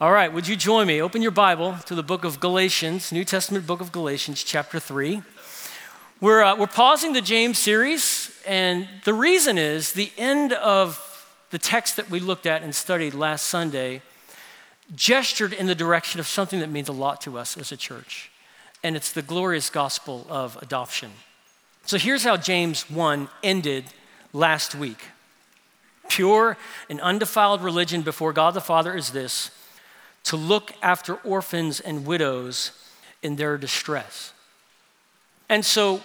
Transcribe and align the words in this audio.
All 0.00 0.12
right, 0.12 0.32
would 0.32 0.46
you 0.46 0.54
join 0.54 0.86
me? 0.86 1.02
Open 1.02 1.22
your 1.22 1.32
Bible 1.32 1.76
to 1.86 1.94
the 1.96 2.04
book 2.04 2.22
of 2.22 2.38
Galatians, 2.38 3.10
New 3.10 3.24
Testament 3.24 3.66
book 3.66 3.80
of 3.80 3.90
Galatians, 3.90 4.44
chapter 4.44 4.78
3. 4.78 5.22
We're, 6.20 6.40
uh, 6.40 6.54
we're 6.54 6.68
pausing 6.68 7.14
the 7.14 7.20
James 7.20 7.58
series, 7.58 8.30
and 8.46 8.86
the 9.04 9.12
reason 9.12 9.58
is 9.58 9.94
the 9.94 10.12
end 10.16 10.52
of 10.52 11.34
the 11.50 11.58
text 11.58 11.96
that 11.96 12.08
we 12.10 12.20
looked 12.20 12.46
at 12.46 12.62
and 12.62 12.72
studied 12.72 13.12
last 13.12 13.48
Sunday 13.48 14.00
gestured 14.94 15.52
in 15.52 15.66
the 15.66 15.74
direction 15.74 16.20
of 16.20 16.28
something 16.28 16.60
that 16.60 16.70
means 16.70 16.88
a 16.88 16.92
lot 16.92 17.20
to 17.22 17.36
us 17.36 17.56
as 17.56 17.72
a 17.72 17.76
church, 17.76 18.30
and 18.84 18.94
it's 18.94 19.10
the 19.10 19.20
glorious 19.20 19.68
gospel 19.68 20.28
of 20.30 20.56
adoption. 20.62 21.10
So 21.86 21.98
here's 21.98 22.22
how 22.22 22.36
James 22.36 22.88
1 22.88 23.28
ended 23.42 23.86
last 24.32 24.76
week 24.76 25.00
Pure 26.08 26.56
and 26.88 27.00
undefiled 27.00 27.62
religion 27.62 28.02
before 28.02 28.32
God 28.32 28.54
the 28.54 28.60
Father 28.60 28.96
is 28.96 29.10
this 29.10 29.50
to 30.24 30.36
look 30.36 30.72
after 30.82 31.14
orphans 31.16 31.80
and 31.80 32.06
widows 32.06 32.72
in 33.22 33.36
their 33.36 33.56
distress. 33.56 34.32
And 35.48 35.64
so 35.64 36.02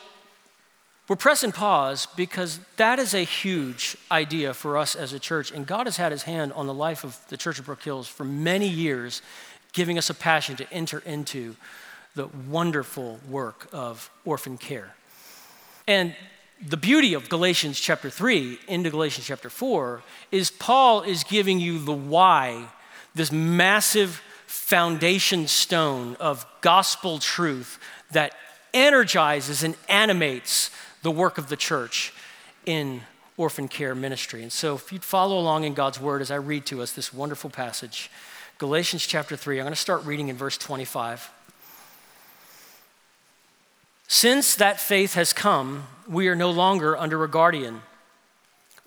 we're 1.08 1.17
pressing 1.17 1.52
pause 1.52 2.08
because 2.16 2.59
that 2.77 2.98
is 2.98 3.13
a 3.13 3.23
huge 3.23 3.98
idea 4.09 4.54
for 4.54 4.77
us 4.77 4.95
as 4.95 5.12
a 5.12 5.20
church. 5.20 5.52
And 5.52 5.68
God 5.68 5.85
has 5.85 5.98
had 5.98 6.12
his 6.12 6.23
hand 6.23 6.54
on 6.54 6.66
the 6.66 6.73
life 6.73 7.04
of 7.04 7.20
the 7.27 7.38
Church 7.38 7.59
of 7.59 7.66
Brook 7.66 7.84
Hills 7.84 8.07
for 8.07 8.23
many 8.23 8.68
years, 8.68 9.21
giving 9.73 9.98
us 9.98 10.09
a 10.09 10.13
passion 10.13 10.55
to 10.55 10.71
enter 10.71 10.99
into 10.99 11.55
the 12.16 12.27
wonderful 12.49 13.20
work 13.30 13.68
of 13.73 14.09
orphan 14.23 14.57
care. 14.57 14.95
And 15.88 16.16
the 16.66 16.77
beauty 16.77 17.13
of 17.13 17.27
Galatians 17.27 17.80
chapter 17.80 18.09
3 18.09 18.59
into 18.70 18.90
Galatians 18.90 19.27
chapter 19.27 19.49
4 19.49 20.02
is 20.32 20.52
Paul 20.52 21.02
is 21.02 21.26
giving 21.26 21.59
you 21.59 21.80
the 21.80 21.93
why, 21.93 22.68
this 23.16 23.31
massive 23.31 24.22
foundation 24.45 25.48
stone 25.48 26.16
of 26.20 26.45
gospel 26.62 27.20
truth 27.20 27.79
that 28.12 28.34
energizes 28.74 29.63
and 29.63 29.76
animates 29.88 30.71
the 31.01 31.12
work 31.12 31.38
of 31.38 31.49
the 31.49 31.55
church 31.55 32.13
in 32.65 33.01
orphan 33.38 33.68
care 33.68 33.96
ministry. 33.96 34.41
And 34.41 34.51
so, 34.51 34.76
if 34.76 34.91
you'd 34.91 35.04
follow 35.04 35.40
along 35.40 35.63
in 35.63 35.73
God's 35.73 35.99
word 35.99 36.21
as 36.21 36.32
I 36.32 36.35
read 36.35 36.65
to 36.68 36.82
us 36.82 36.91
this 36.91 37.13
wonderful 37.13 37.49
passage, 37.49 38.10
Galatians 38.57 39.05
chapter 39.05 39.35
3, 39.35 39.60
I'm 39.60 39.66
going 39.66 39.73
to 39.73 39.79
start 39.79 40.05
reading 40.05 40.29
in 40.29 40.38
verse 40.38 40.57
25. 40.57 41.32
Since 44.07 44.55
that 44.55 44.79
faith 44.79 45.16
has 45.16 45.34
come, 45.34 45.88
we 46.07 46.27
are 46.27 46.35
no 46.35 46.51
longer 46.51 46.95
under 46.95 47.23
a 47.23 47.29
guardian. 47.29 47.82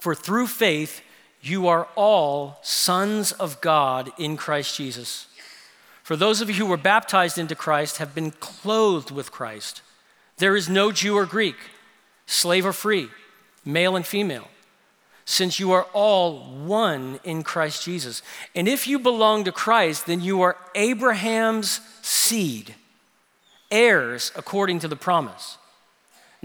For 0.00 0.14
through 0.14 0.46
faith, 0.46 1.00
you 1.40 1.68
are 1.68 1.88
all 1.94 2.58
sons 2.62 3.32
of 3.32 3.60
God 3.60 4.12
in 4.18 4.36
Christ 4.36 4.76
Jesus. 4.76 5.26
For 6.02 6.16
those 6.16 6.40
of 6.40 6.48
you 6.48 6.56
who 6.56 6.66
were 6.66 6.76
baptized 6.76 7.38
into 7.38 7.54
Christ 7.54 7.98
have 7.98 8.14
been 8.14 8.30
clothed 8.32 9.10
with 9.10 9.32
Christ. 9.32 9.82
There 10.38 10.56
is 10.56 10.68
no 10.68 10.92
Jew 10.92 11.16
or 11.16 11.26
Greek, 11.26 11.56
slave 12.26 12.66
or 12.66 12.72
free, 12.72 13.08
male 13.64 13.96
and 13.96 14.06
female, 14.06 14.48
since 15.24 15.58
you 15.58 15.72
are 15.72 15.86
all 15.92 16.38
one 16.64 17.18
in 17.24 17.42
Christ 17.42 17.84
Jesus. 17.84 18.22
And 18.54 18.68
if 18.68 18.86
you 18.86 18.98
belong 18.98 19.44
to 19.44 19.52
Christ, 19.52 20.06
then 20.06 20.20
you 20.20 20.42
are 20.42 20.56
Abraham's 20.74 21.80
seed 22.02 22.74
heirs 23.70 24.30
according 24.36 24.78
to 24.80 24.88
the 24.88 24.96
promise. 24.96 25.58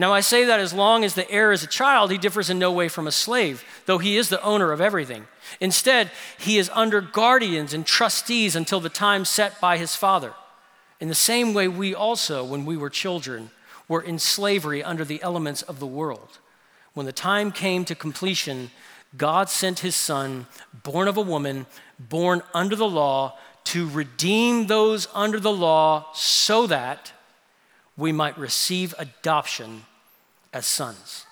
Now, 0.01 0.13
I 0.13 0.21
say 0.21 0.45
that 0.45 0.59
as 0.59 0.73
long 0.73 1.03
as 1.03 1.13
the 1.13 1.29
heir 1.29 1.51
is 1.51 1.61
a 1.61 1.67
child, 1.67 2.09
he 2.09 2.17
differs 2.17 2.49
in 2.49 2.57
no 2.57 2.71
way 2.71 2.87
from 2.87 3.05
a 3.05 3.11
slave, 3.11 3.63
though 3.85 3.99
he 3.99 4.17
is 4.17 4.29
the 4.29 4.41
owner 4.41 4.71
of 4.71 4.81
everything. 4.81 5.27
Instead, 5.59 6.09
he 6.39 6.57
is 6.57 6.71
under 6.73 7.01
guardians 7.01 7.71
and 7.71 7.85
trustees 7.85 8.55
until 8.55 8.79
the 8.79 8.89
time 8.89 9.25
set 9.25 9.61
by 9.61 9.77
his 9.77 9.95
father. 9.95 10.33
In 10.99 11.07
the 11.07 11.13
same 11.13 11.53
way, 11.53 11.67
we 11.67 11.93
also, 11.93 12.43
when 12.43 12.65
we 12.65 12.77
were 12.77 12.89
children, 12.89 13.51
were 13.87 14.01
in 14.01 14.17
slavery 14.17 14.83
under 14.83 15.05
the 15.05 15.21
elements 15.21 15.61
of 15.61 15.79
the 15.79 15.85
world. 15.85 16.39
When 16.95 17.05
the 17.05 17.11
time 17.11 17.51
came 17.51 17.85
to 17.85 17.93
completion, 17.93 18.71
God 19.15 19.49
sent 19.49 19.81
his 19.81 19.95
son, 19.95 20.47
born 20.81 21.09
of 21.09 21.17
a 21.17 21.21
woman, 21.21 21.67
born 21.99 22.41
under 22.55 22.75
the 22.75 22.89
law, 22.89 23.37
to 23.65 23.87
redeem 23.87 24.65
those 24.65 25.07
under 25.13 25.39
the 25.39 25.53
law 25.53 26.07
so 26.15 26.65
that 26.65 27.11
we 27.95 28.11
might 28.11 28.35
receive 28.35 28.95
adoption 28.97 29.83
as 30.53 30.65
sons. 30.65 31.25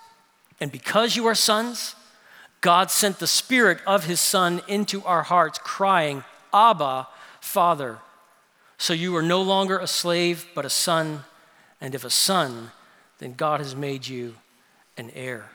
And 0.60 0.72
because 0.72 1.16
you 1.16 1.26
are 1.28 1.36
sons, 1.36 1.96
God 2.62 2.92
sent 2.92 3.20
the 3.20 3.28
Spirit 3.28 3.80
of 3.88 4.06
His 4.06 4.20
Son 4.20 4.62
into 4.68 5.04
our 5.06 5.24
hearts, 5.24 5.60
crying, 5.60 6.24
Abba, 6.54 7.08
Father. 7.40 8.00
So 8.78 8.94
you 8.94 9.16
are 9.16 9.22
no 9.22 9.42
longer 9.42 9.78
a 9.78 9.88
slave, 9.88 10.48
but 10.54 10.66
a 10.66 10.70
son. 10.70 11.24
And 11.80 11.96
if 11.96 12.04
a 12.04 12.10
son, 12.10 12.72
then 13.20 13.34
God 13.34 13.60
has 13.60 13.76
made 13.76 14.08
you 14.08 14.36
an 14.98 15.12
heir. 15.12 15.50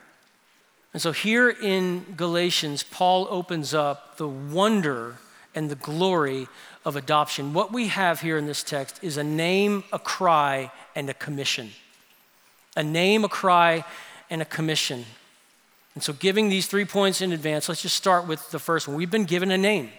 And 0.93 1.03
so 1.03 1.13
here 1.13 1.51
in 1.51 2.15
Galatians, 2.17 2.83
Paul 2.83 3.27
opens 3.29 3.75
up 3.75 4.17
the 4.17 4.29
wonder 4.29 5.17
and 5.55 5.71
the 5.71 5.77
glory 5.77 6.49
of 6.85 6.97
adoption. 6.97 7.53
What 7.53 7.73
we 7.73 7.89
have 7.89 8.21
here 8.21 8.39
in 8.39 8.47
this 8.47 8.63
text 8.63 8.99
is 9.03 9.17
a 9.17 9.25
name, 9.25 9.85
a 9.93 9.99
cry, 9.99 10.71
and 10.95 11.11
a 11.11 11.15
commission. 11.15 11.71
A 12.77 12.83
name, 12.83 13.25
a 13.25 13.29
cry, 13.29 13.85
and 14.31 14.43
a 14.43 14.45
commission. 14.45 15.05
And 15.95 16.03
so, 16.03 16.13
giving 16.13 16.49
these 16.49 16.67
three 16.67 16.85
points 16.85 17.21
in 17.21 17.33
advance, 17.33 17.69
let's 17.69 17.83
just 17.83 17.97
start 17.97 18.27
with 18.27 18.51
the 18.51 18.59
first 18.59 18.89
one. 18.89 18.97
We've 18.97 19.11
been 19.11 19.25
given 19.25 19.51
a 19.51 19.59
name. 19.59 19.91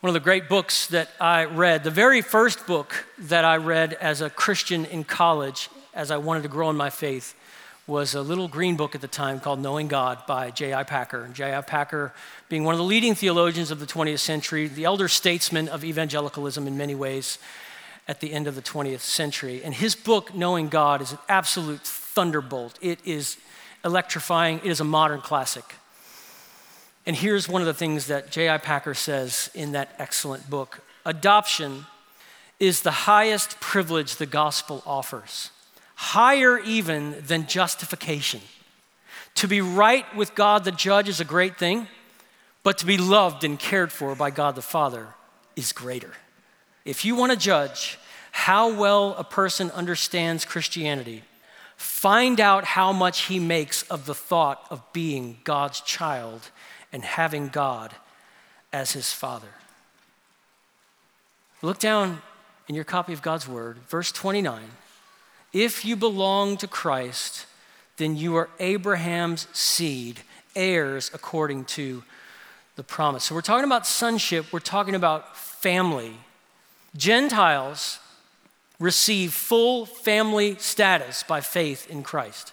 One 0.00 0.08
of 0.10 0.14
the 0.14 0.20
great 0.20 0.48
books 0.48 0.88
that 0.88 1.08
I 1.18 1.46
read, 1.46 1.82
the 1.82 1.90
very 1.90 2.20
first 2.20 2.66
book 2.66 3.06
that 3.18 3.44
I 3.44 3.56
read 3.56 3.94
as 3.94 4.20
a 4.20 4.28
Christian 4.28 4.84
in 4.84 5.04
college, 5.04 5.70
as 5.94 6.10
I 6.10 6.18
wanted 6.18 6.42
to 6.42 6.48
grow 6.48 6.68
in 6.68 6.76
my 6.76 6.90
faith, 6.90 7.34
was 7.86 8.14
a 8.14 8.20
little 8.20 8.46
green 8.46 8.76
book 8.76 8.94
at 8.94 9.00
the 9.00 9.08
time 9.08 9.40
called 9.40 9.60
Knowing 9.60 9.88
God 9.88 10.18
by 10.26 10.50
J.I. 10.50 10.82
Packer. 10.82 11.30
J.I. 11.32 11.60
Packer, 11.62 12.12
being 12.48 12.64
one 12.64 12.74
of 12.74 12.78
the 12.78 12.84
leading 12.84 13.14
theologians 13.14 13.70
of 13.70 13.80
the 13.80 13.86
20th 13.86 14.18
century, 14.18 14.68
the 14.68 14.84
elder 14.84 15.08
statesman 15.08 15.68
of 15.68 15.84
evangelicalism 15.84 16.66
in 16.66 16.76
many 16.76 16.94
ways 16.94 17.38
at 18.08 18.20
the 18.20 18.32
end 18.32 18.46
of 18.46 18.54
the 18.54 18.62
20th 18.62 19.00
century. 19.00 19.62
And 19.64 19.74
his 19.74 19.94
book, 19.94 20.34
Knowing 20.34 20.68
God, 20.68 21.02
is 21.02 21.12
an 21.12 21.18
absolute 21.28 21.82
thunderbolt. 21.82 22.78
It 22.80 23.00
is 23.04 23.36
electrifying, 23.84 24.58
it 24.58 24.70
is 24.70 24.80
a 24.80 24.84
modern 24.84 25.20
classic. 25.20 25.74
And 27.04 27.14
here's 27.14 27.48
one 27.48 27.62
of 27.62 27.66
the 27.66 27.74
things 27.74 28.06
that 28.06 28.30
J.I. 28.30 28.58
Packer 28.58 28.94
says 28.94 29.50
in 29.54 29.72
that 29.72 29.94
excellent 29.98 30.50
book 30.50 30.80
Adoption 31.04 31.86
is 32.58 32.82
the 32.82 32.90
highest 32.90 33.60
privilege 33.60 34.16
the 34.16 34.26
gospel 34.26 34.82
offers 34.86 35.50
higher 35.96 36.58
even 36.58 37.16
than 37.26 37.46
justification. 37.46 38.40
To 39.36 39.48
be 39.48 39.60
right 39.60 40.04
with 40.14 40.34
God 40.34 40.64
the 40.64 40.72
judge 40.72 41.08
is 41.08 41.20
a 41.20 41.24
great 41.24 41.58
thing, 41.58 41.88
but 42.62 42.78
to 42.78 42.86
be 42.86 42.98
loved 42.98 43.44
and 43.44 43.58
cared 43.58 43.90
for 43.90 44.14
by 44.14 44.30
God 44.30 44.54
the 44.54 44.62
Father 44.62 45.08
is 45.56 45.72
greater. 45.72 46.12
If 46.86 47.04
you 47.04 47.16
want 47.16 47.32
to 47.32 47.38
judge 47.38 47.98
how 48.30 48.72
well 48.72 49.16
a 49.18 49.24
person 49.24 49.72
understands 49.72 50.44
Christianity, 50.44 51.24
find 51.76 52.40
out 52.40 52.64
how 52.64 52.92
much 52.92 53.22
he 53.22 53.40
makes 53.40 53.82
of 53.82 54.06
the 54.06 54.14
thought 54.14 54.64
of 54.70 54.80
being 54.92 55.38
God's 55.42 55.80
child 55.80 56.50
and 56.92 57.02
having 57.02 57.48
God 57.48 57.92
as 58.72 58.92
his 58.92 59.12
father. 59.12 59.48
Look 61.60 61.80
down 61.80 62.22
in 62.68 62.76
your 62.76 62.84
copy 62.84 63.12
of 63.12 63.20
God's 63.20 63.48
word, 63.48 63.78
verse 63.88 64.12
29. 64.12 64.62
If 65.52 65.84
you 65.84 65.96
belong 65.96 66.56
to 66.58 66.68
Christ, 66.68 67.46
then 67.96 68.14
you 68.16 68.36
are 68.36 68.48
Abraham's 68.60 69.48
seed, 69.52 70.20
heirs 70.54 71.10
according 71.12 71.64
to 71.64 72.04
the 72.76 72.84
promise. 72.84 73.24
So 73.24 73.34
we're 73.34 73.40
talking 73.40 73.64
about 73.64 73.88
sonship, 73.88 74.52
we're 74.52 74.60
talking 74.60 74.94
about 74.94 75.36
family. 75.36 76.16
Gentiles 76.96 77.98
receive 78.78 79.32
full 79.32 79.86
family 79.86 80.56
status 80.56 81.22
by 81.22 81.40
faith 81.40 81.90
in 81.90 82.02
Christ. 82.02 82.52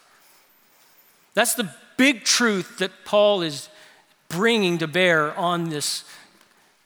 That's 1.34 1.56
the 1.56 1.69
big 1.98 2.24
truth 2.24 2.78
that 2.78 2.92
Paul 3.06 3.42
is 3.42 3.69
bringing 4.30 4.78
to 4.80 4.88
bear 4.88 5.36
on 5.38 5.69
this, 5.69 6.04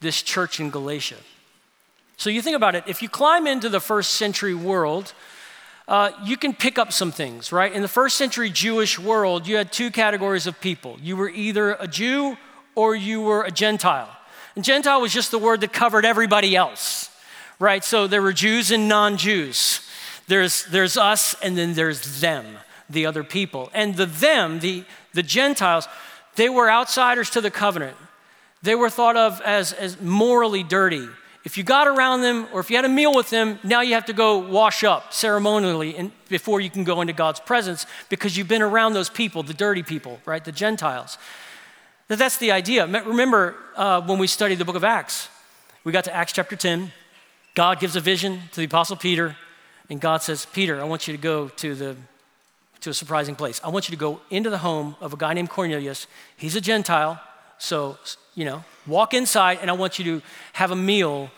this 0.01 0.21
church 0.21 0.59
in 0.59 0.69
Galatia. 0.69 1.17
So 2.17 2.29
you 2.29 2.41
think 2.41 2.55
about 2.55 2.75
it, 2.75 2.83
if 2.87 3.01
you 3.01 3.09
climb 3.09 3.45
into 3.45 3.69
the 3.69 3.79
first 3.79 4.11
century 4.11 4.55
world, 4.55 5.13
uh, 5.87 6.11
you 6.23 6.35
can 6.35 6.53
pick 6.53 6.77
up 6.77 6.91
some 6.91 7.11
things, 7.11 7.51
right? 7.51 7.71
In 7.71 7.81
the 7.81 7.87
first 7.87 8.17
century 8.17 8.49
Jewish 8.49 8.99
world, 8.99 9.47
you 9.47 9.55
had 9.55 9.71
two 9.71 9.91
categories 9.91 10.47
of 10.47 10.59
people. 10.59 10.97
You 11.01 11.15
were 11.15 11.29
either 11.29 11.73
a 11.73 11.87
Jew 11.87 12.37
or 12.75 12.95
you 12.95 13.21
were 13.21 13.43
a 13.43 13.51
Gentile. 13.51 14.09
And 14.55 14.65
Gentile 14.65 14.99
was 14.99 15.13
just 15.13 15.31
the 15.31 15.37
word 15.37 15.61
that 15.61 15.71
covered 15.71 16.03
everybody 16.03 16.55
else, 16.55 17.09
right? 17.59 17.83
So 17.83 18.07
there 18.07 18.21
were 18.21 18.33
Jews 18.33 18.71
and 18.71 18.87
non 18.87 19.17
Jews. 19.17 19.81
There's, 20.27 20.65
there's 20.65 20.97
us, 20.97 21.35
and 21.41 21.57
then 21.57 21.73
there's 21.73 22.19
them, 22.19 22.45
the 22.89 23.05
other 23.05 23.23
people. 23.23 23.69
And 23.73 23.95
the 23.95 24.05
them, 24.05 24.59
the, 24.59 24.83
the 25.13 25.23
Gentiles, 25.23 25.87
they 26.35 26.49
were 26.49 26.69
outsiders 26.69 27.29
to 27.31 27.41
the 27.41 27.51
covenant. 27.51 27.95
They 28.61 28.75
were 28.75 28.89
thought 28.89 29.15
of 29.15 29.41
as, 29.41 29.71
as 29.73 30.01
morally 30.01 30.63
dirty. 30.63 31.07
If 31.45 31.57
you 31.57 31.63
got 31.63 31.87
around 31.87 32.23
them 32.23 32.47
or 32.51 32.59
if 32.59 32.69
you 32.69 32.75
had 32.75 32.83
a 32.83 32.89
meal 32.89 33.15
with 33.15 33.29
them, 33.29 33.57
now 33.63 33.79
you 33.79 33.93
have 33.93 34.07
to 34.07 34.13
go 34.13 34.37
wash 34.37 34.83
up 34.83 35.13
ceremonially 35.13 36.11
before 36.27 36.59
you 36.59 36.69
can 36.69 36.83
go 36.83 36.99
into 36.99 37.13
God's 37.13 37.39
presence 37.39 37.85
because 38.09 38.35
you've 38.35 38.49
been 38.49 38.61
around 38.61 38.93
those 38.93 39.09
people, 39.09 39.43
the 39.43 39.53
dirty 39.53 39.83
people, 39.83 40.19
right? 40.25 40.43
The 40.43 40.51
Gentiles. 40.51 41.17
That's 42.09 42.37
the 42.37 42.51
idea. 42.51 42.85
Remember 42.85 43.55
uh, 43.77 44.01
when 44.01 44.19
we 44.19 44.27
studied 44.27 44.57
the 44.57 44.65
book 44.65 44.75
of 44.75 44.83
Acts, 44.83 45.29
we 45.85 45.93
got 45.93 46.03
to 46.03 46.13
Acts 46.13 46.33
chapter 46.33 46.57
10. 46.57 46.91
God 47.57 47.79
gives 47.79 47.95
a 47.95 47.99
vision 47.99 48.41
to 48.51 48.57
the 48.57 48.65
apostle 48.65 48.95
Peter, 48.95 49.35
and 49.89 49.99
God 49.99 50.21
says, 50.21 50.45
Peter, 50.45 50.79
I 50.79 50.83
want 50.83 51.07
you 51.07 51.17
to 51.17 51.19
go 51.19 51.47
to 51.47 51.73
the 51.73 51.95
to 52.81 52.91
a 52.91 52.93
surprising 52.93 53.33
place. 53.33 53.59
I 53.63 53.69
want 53.69 53.89
you 53.89 53.95
to 53.95 53.99
go 53.99 54.21
into 54.29 54.51
the 54.51 54.59
home 54.59 54.95
of 55.01 55.11
a 55.11 55.17
guy 55.17 55.33
named 55.33 55.49
Cornelius. 55.49 56.05
He's 56.35 56.55
a 56.55 56.61
Gentile, 56.61 57.19
so 57.57 57.97
you 58.35 58.45
know, 58.45 58.63
walk 58.85 59.15
inside, 59.15 59.57
and 59.59 59.71
I 59.71 59.73
want 59.73 59.97
you 59.97 60.05
to 60.05 60.21
have 60.53 60.69
a 60.69 60.75
meal 60.75 61.31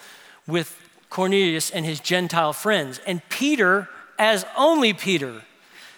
with 0.46 0.78
Cornelius 1.10 1.72
and 1.72 1.86
his 1.86 2.02
Gentile 2.02 2.52
friends. 2.52 3.00
And 3.08 3.22
Peter, 3.30 3.88
as 4.18 4.46
only 4.58 4.92
Peter, 4.92 5.44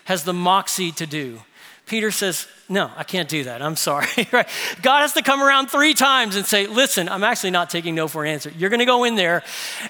has 0.04 0.24
the 0.24 0.34
moxie 0.34 0.92
to 0.92 1.08
do. 1.08 1.40
Peter 1.92 2.10
says, 2.10 2.48
no, 2.70 2.90
I 2.96 3.04
can't 3.04 3.28
do 3.28 3.44
that. 3.44 3.62
I'm 3.62 3.76
sorry. 3.76 4.08
God 4.82 5.02
has 5.02 5.12
to 5.16 5.22
come 5.22 5.44
around 5.44 5.68
three 5.68 5.94
times 5.94 6.38
and 6.38 6.46
say, 6.46 6.66
Listen, 6.66 7.10
I'm 7.10 7.22
actually 7.22 7.52
not 7.52 7.70
taking 7.70 7.96
no 7.96 8.08
for 8.08 8.24
an 8.24 8.32
answer. 8.32 8.50
You're 8.58 8.70
going 8.70 8.80
to 8.80 8.86
go 8.86 9.04
in 9.04 9.16
there. 9.16 9.44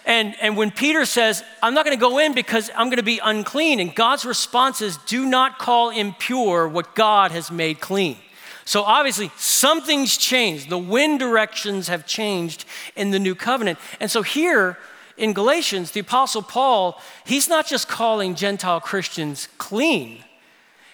And, 0.08 0.34
and 0.42 0.58
when 0.58 0.72
Peter 0.72 1.06
says, 1.06 1.44
I'm 1.62 1.76
not 1.76 1.86
going 1.86 1.96
to 1.96 2.02
go 2.02 2.18
in 2.18 2.34
because 2.34 2.72
I'm 2.76 2.88
going 2.88 2.98
to 2.98 3.04
be 3.04 3.20
unclean, 3.24 3.80
and 3.80 3.94
God's 3.94 4.26
response 4.26 4.82
is, 4.82 4.98
Do 5.06 5.28
not 5.28 5.60
call 5.60 5.92
impure 5.92 6.68
what 6.68 6.96
God 6.96 7.32
has 7.34 7.52
made 7.52 7.80
clean. 7.80 8.18
So 8.66 8.82
obviously, 8.82 9.30
something's 9.38 10.18
changed. 10.18 10.72
The 10.72 10.80
wind 10.80 11.20
directions 11.20 11.88
have 11.88 12.08
changed 12.08 12.66
in 12.96 13.12
the 13.12 13.20
new 13.20 13.36
covenant. 13.36 13.78
And 14.00 14.10
so 14.10 14.24
here 14.24 14.80
in 15.18 15.34
Galatians, 15.34 15.92
the 15.92 16.00
Apostle 16.00 16.42
Paul, 16.42 17.00
he's 17.28 17.48
not 17.48 17.68
just 17.68 17.88
calling 17.88 18.34
Gentile 18.34 18.80
Christians 18.80 19.50
clean 19.60 20.24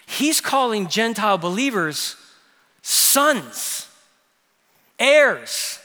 He's 0.08 0.40
calling 0.40 0.88
Gentile 0.88 1.36
believers 1.36 2.16
sons, 2.80 3.86
heirs, 4.98 5.80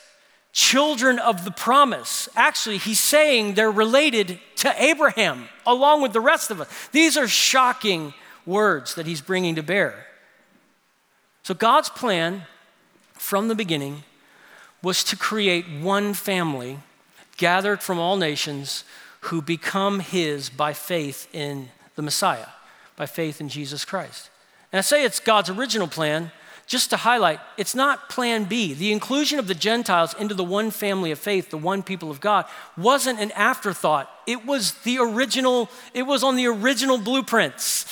children 0.54 1.20
of 1.20 1.44
the 1.44 1.52
promise. 1.52 2.30
Actually, 2.34 2.78
he's 2.78 3.02
saying 3.02 3.56
they're 3.56 3.70
related 3.70 4.40
to 4.56 4.74
Abraham 4.82 5.50
along 5.68 6.02
with 6.02 6.14
the 6.14 6.22
rest 6.22 6.52
of 6.52 6.62
us. 6.62 6.88
These 6.94 7.18
are 7.18 7.28
shocking 7.28 8.14
words 8.46 8.96
that 8.96 9.06
he's 9.06 9.20
bringing 9.20 9.56
to 9.56 9.64
bear. 9.64 10.08
So, 11.44 11.54
God's 11.54 11.90
plan 11.90 12.44
from 13.16 13.50
the 13.50 13.56
beginning 13.56 14.04
was 14.82 15.04
to 15.04 15.18
create 15.18 15.66
one 15.82 16.14
family 16.14 16.80
gathered 17.36 17.84
from 17.84 18.00
all 18.00 18.16
nations 18.16 18.86
who 19.20 19.42
become 19.42 20.00
his 20.00 20.50
by 20.50 20.72
faith 20.72 21.28
in 21.34 21.68
the 21.96 22.02
Messiah 22.02 22.48
by 22.96 23.06
faith 23.06 23.42
in 23.42 23.50
Jesus 23.50 23.86
Christ. 23.86 24.30
And 24.72 24.80
I 24.80 24.82
say 24.82 25.04
it's 25.04 25.20
God's 25.20 25.50
original 25.50 25.88
plan 25.88 26.32
just 26.66 26.90
to 26.90 26.98
highlight 26.98 27.40
it's 27.58 27.76
not 27.76 28.10
plan 28.10 28.46
B. 28.46 28.74
The 28.74 28.92
inclusion 28.92 29.38
of 29.38 29.48
the 29.48 29.54
Gentiles 29.54 30.16
into 30.18 30.34
the 30.34 30.44
one 30.44 30.72
family 30.72 31.12
of 31.12 31.20
faith, 31.20 31.50
the 31.50 31.58
one 31.58 31.84
people 31.84 32.10
of 32.10 32.22
God, 32.22 32.46
wasn't 32.78 33.20
an 33.20 33.32
afterthought. 33.32 34.10
It 34.26 34.46
was 34.46 34.74
the 34.84 34.98
original, 35.00 35.70
it 35.94 36.04
was 36.04 36.24
on 36.24 36.36
the 36.36 36.48
original 36.48 36.98
blueprints. 36.98 37.86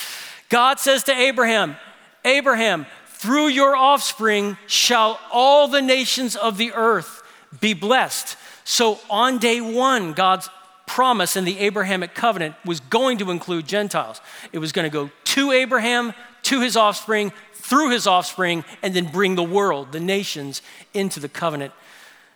God 0.50 0.80
says 0.80 1.04
to 1.06 1.14
Abraham, 1.14 1.76
Abraham, 2.24 2.86
through 3.08 3.48
your 3.48 3.76
offspring 3.76 4.58
shall 4.68 5.20
all 5.32 5.68
the 5.68 5.82
nations 5.82 6.36
of 6.36 6.58
the 6.58 6.72
earth 6.74 7.22
be 7.60 7.74
blessed. 7.74 8.38
So 8.64 9.00
on 9.10 9.38
day 9.38 9.62
one, 9.62 10.14
God's 10.14 10.50
promise 10.92 11.38
in 11.38 11.46
the 11.46 11.58
Abrahamic 11.60 12.14
covenant 12.14 12.54
was 12.66 12.82
going 12.82 13.18
to 13.20 13.32
include 13.32 13.66
Gentiles. 13.66 14.20
It 14.52 14.60
was 14.60 14.74
going 14.74 14.84
to 14.84 14.94
go 14.94 15.10
to 15.24 15.52
Abraham, 15.54 16.14
to 16.44 16.60
his 16.60 16.76
offspring, 16.76 17.32
through 17.54 17.92
his 17.92 18.08
offspring, 18.08 18.66
and 18.84 18.94
then 18.94 19.06
bring 19.06 19.36
the 19.36 19.44
world, 19.44 19.94
the 19.94 20.02
nations, 20.02 20.62
into 20.94 21.22
the 21.22 21.30
covenant 21.30 21.72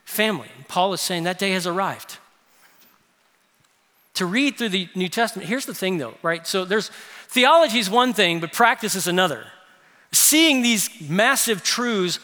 family. 0.06 0.48
Paul 0.70 0.94
is 0.94 1.02
saying 1.02 1.24
that 1.24 1.38
day 1.38 1.52
has 1.52 1.68
arrived. 1.68 2.18
To 4.14 4.26
read 4.26 4.58
through 4.58 4.70
the 4.70 4.88
New 4.96 5.10
Testament, 5.10 5.50
here's 5.50 5.66
the 5.66 5.74
thing 5.74 5.98
though, 5.98 6.14
right? 6.24 6.48
So 6.48 6.64
there's 6.64 6.90
theology 7.28 7.80
is 7.80 7.90
one 7.90 8.14
thing, 8.14 8.40
but 8.40 8.54
practice 8.54 8.96
is 8.96 9.06
another. 9.06 9.48
Seeing 10.14 10.62
these 10.62 10.90
massive 11.02 11.62
truths 11.62 12.20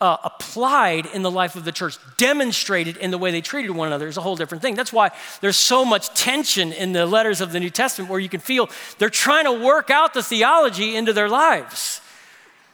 uh, 0.00 0.16
applied 0.24 1.06
in 1.06 1.22
the 1.22 1.30
life 1.30 1.56
of 1.56 1.64
the 1.64 1.72
church, 1.72 1.96
demonstrated 2.18 2.96
in 2.98 3.10
the 3.10 3.18
way 3.18 3.30
they 3.30 3.40
treated 3.40 3.70
one 3.70 3.86
another 3.86 4.08
is 4.08 4.16
a 4.16 4.20
whole 4.20 4.36
different 4.36 4.60
thing. 4.60 4.74
That's 4.74 4.92
why 4.92 5.10
there's 5.40 5.56
so 5.56 5.84
much 5.84 6.14
tension 6.14 6.72
in 6.72 6.92
the 6.92 7.06
letters 7.06 7.40
of 7.40 7.52
the 7.52 7.60
New 7.60 7.70
Testament 7.70 8.10
where 8.10 8.20
you 8.20 8.28
can 8.28 8.40
feel 8.40 8.68
they're 8.98 9.08
trying 9.08 9.44
to 9.44 9.52
work 9.52 9.90
out 9.90 10.12
the 10.12 10.22
theology 10.22 10.96
into 10.96 11.12
their 11.12 11.28
lives. 11.28 12.02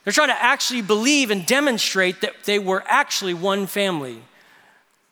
They're 0.05 0.13
trying 0.13 0.29
to 0.29 0.43
actually 0.43 0.83
believe 0.83 1.31
and 1.31 1.47
demonstrate 1.47 2.23
that 2.23 2.35
they 2.45 2.59
were 2.59 2.83
actually 2.87 3.35
one 3.35 3.69
family, 3.69 4.21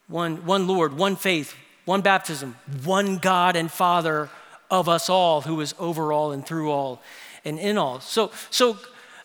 one, 0.09 0.45
one 0.45 0.67
Lord, 0.67 0.97
one 0.97 1.15
faith, 1.15 1.55
one 1.85 2.01
baptism, 2.01 2.57
one 2.83 3.19
God 3.19 3.55
and 3.55 3.71
Father 3.71 4.29
of 4.69 4.89
us 4.89 5.09
all 5.09 5.43
who 5.43 5.61
is 5.61 5.75
over 5.79 6.13
all 6.13 6.33
and 6.33 6.45
through 6.45 6.71
all 6.71 7.01
and 7.45 7.59
in 7.59 7.79
all. 7.79 8.01
So, 8.01 8.33
so 8.51 8.79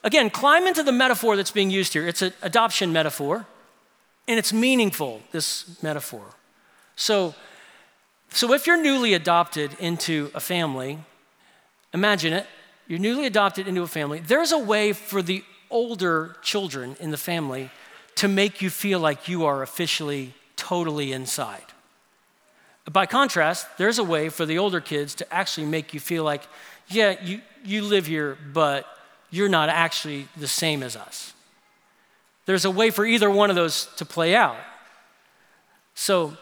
Again, 0.05 0.29
climb 0.29 0.67
into 0.67 0.83
the 0.83 0.91
metaphor 0.91 1.35
that's 1.35 1.49
being 1.49 1.71
used 1.71 1.93
here. 1.93 2.07
It's 2.07 2.21
an 2.21 2.31
adoption 2.43 2.93
metaphor, 2.93 3.47
and 4.27 4.37
it's 4.37 4.53
meaningful, 4.53 5.23
this 5.31 5.81
metaphor. 5.81 6.23
So, 6.95 7.33
so 8.29 8.53
if 8.53 8.67
you're 8.67 8.81
newly 8.81 9.15
adopted 9.15 9.71
into 9.79 10.29
a 10.35 10.39
family, 10.39 10.99
imagine 11.91 12.33
it, 12.33 12.45
you're 12.87 12.99
newly 12.99 13.25
adopted 13.25 13.67
into 13.67 13.81
a 13.81 13.87
family, 13.87 14.19
there's 14.19 14.51
a 14.51 14.59
way 14.59 14.93
for 14.93 15.23
the 15.23 15.43
older 15.71 16.35
children 16.43 16.95
in 16.99 17.09
the 17.09 17.17
family 17.17 17.71
to 18.13 18.27
make 18.27 18.61
you 18.61 18.69
feel 18.69 18.99
like 18.99 19.27
you 19.27 19.43
are 19.43 19.63
officially 19.63 20.35
totally 20.55 21.13
inside. 21.13 21.65
By 22.91 23.07
contrast, 23.07 23.65
there's 23.79 23.97
a 23.97 24.03
way 24.03 24.29
for 24.29 24.45
the 24.45 24.59
older 24.59 24.81
kids 24.81 25.15
to 25.15 25.33
actually 25.33 25.65
make 25.65 25.95
you 25.95 25.99
feel 25.99 26.23
like, 26.23 26.43
yeah, 26.89 27.15
you, 27.23 27.41
you 27.63 27.81
live 27.81 28.05
here, 28.05 28.37
but 28.53 28.85
you're 29.31 29.49
not 29.49 29.69
actually 29.69 30.27
the 30.37 30.47
same 30.47 30.83
as 30.83 30.95
us. 30.95 31.33
There's 32.45 32.65
a 32.65 32.71
way 32.71 32.91
for 32.91 33.05
either 33.05 33.29
one 33.29 33.49
of 33.49 33.55
those 33.55 33.87
to 33.97 34.05
play 34.05 34.35
out. 34.35 34.57
So, 35.95 36.37